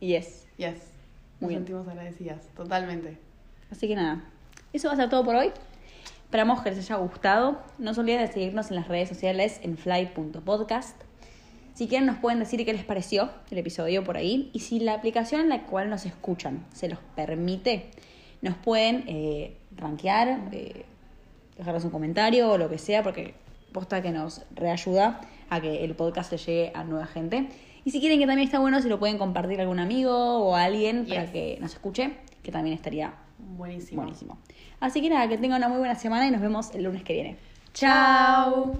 Yes. 0.00 0.46
yes. 0.56 0.74
Nos 0.74 1.40
Muy 1.40 1.48
bien. 1.50 1.60
sentimos 1.60 1.88
agradecidas, 1.88 2.46
totalmente. 2.56 3.18
Así 3.70 3.86
que 3.88 3.94
nada, 3.96 4.24
eso 4.72 4.88
va 4.88 4.94
a 4.94 4.96
ser 4.96 5.08
todo 5.08 5.24
por 5.24 5.34
hoy. 5.36 5.52
Esperamos 6.24 6.62
que 6.62 6.70
les 6.70 6.78
haya 6.78 6.96
gustado. 6.96 7.60
No 7.78 7.92
se 7.94 8.00
olviden 8.00 8.20
de 8.20 8.32
seguirnos 8.32 8.70
en 8.70 8.76
las 8.76 8.88
redes 8.88 9.08
sociales 9.08 9.58
en 9.62 9.76
fly.podcast. 9.76 10.96
Si 11.74 11.88
quieren 11.88 12.06
nos 12.06 12.18
pueden 12.18 12.38
decir 12.40 12.64
qué 12.64 12.72
les 12.72 12.84
pareció 12.84 13.30
el 13.50 13.58
episodio 13.58 14.04
por 14.04 14.16
ahí 14.16 14.50
y 14.52 14.60
si 14.60 14.80
la 14.80 14.94
aplicación 14.94 15.40
en 15.42 15.48
la 15.48 15.62
cual 15.66 15.88
nos 15.88 16.04
escuchan 16.04 16.64
se 16.74 16.88
los 16.88 16.98
permite, 17.16 17.90
nos 18.42 18.54
pueden 18.56 19.04
eh, 19.06 19.56
rankear, 19.76 20.48
eh, 20.52 20.84
dejarnos 21.56 21.84
un 21.84 21.90
comentario 21.90 22.50
o 22.50 22.58
lo 22.58 22.68
que 22.68 22.78
sea 22.78 23.02
porque 23.02 23.34
posta 23.72 24.02
que 24.02 24.10
nos 24.10 24.42
reayuda 24.54 25.20
a 25.48 25.60
que 25.60 25.84
el 25.84 25.94
podcast 25.94 26.32
le 26.32 26.38
llegue 26.38 26.72
a 26.74 26.84
nueva 26.84 27.06
gente. 27.06 27.48
Y 27.84 27.90
si 27.90 28.00
quieren 28.00 28.18
que 28.18 28.26
también 28.26 28.46
está 28.46 28.58
bueno, 28.58 28.80
si 28.82 28.88
lo 28.88 28.98
pueden 28.98 29.18
compartir 29.18 29.58
a 29.58 29.62
algún 29.62 29.78
amigo 29.80 30.38
o 30.38 30.54
a 30.54 30.64
alguien 30.64 31.06
para 31.08 31.30
que 31.32 31.58
nos 31.60 31.72
escuche, 31.72 32.12
que 32.42 32.52
también 32.52 32.74
estaría 32.74 33.14
Buenísimo. 33.38 34.02
buenísimo. 34.02 34.38
Así 34.80 35.00
que 35.00 35.08
nada, 35.08 35.28
que 35.28 35.38
tengan 35.38 35.58
una 35.58 35.68
muy 35.68 35.78
buena 35.78 35.94
semana 35.94 36.26
y 36.26 36.30
nos 36.30 36.40
vemos 36.40 36.74
el 36.74 36.84
lunes 36.84 37.02
que 37.02 37.14
viene. 37.14 37.36
Chao. 37.72 38.72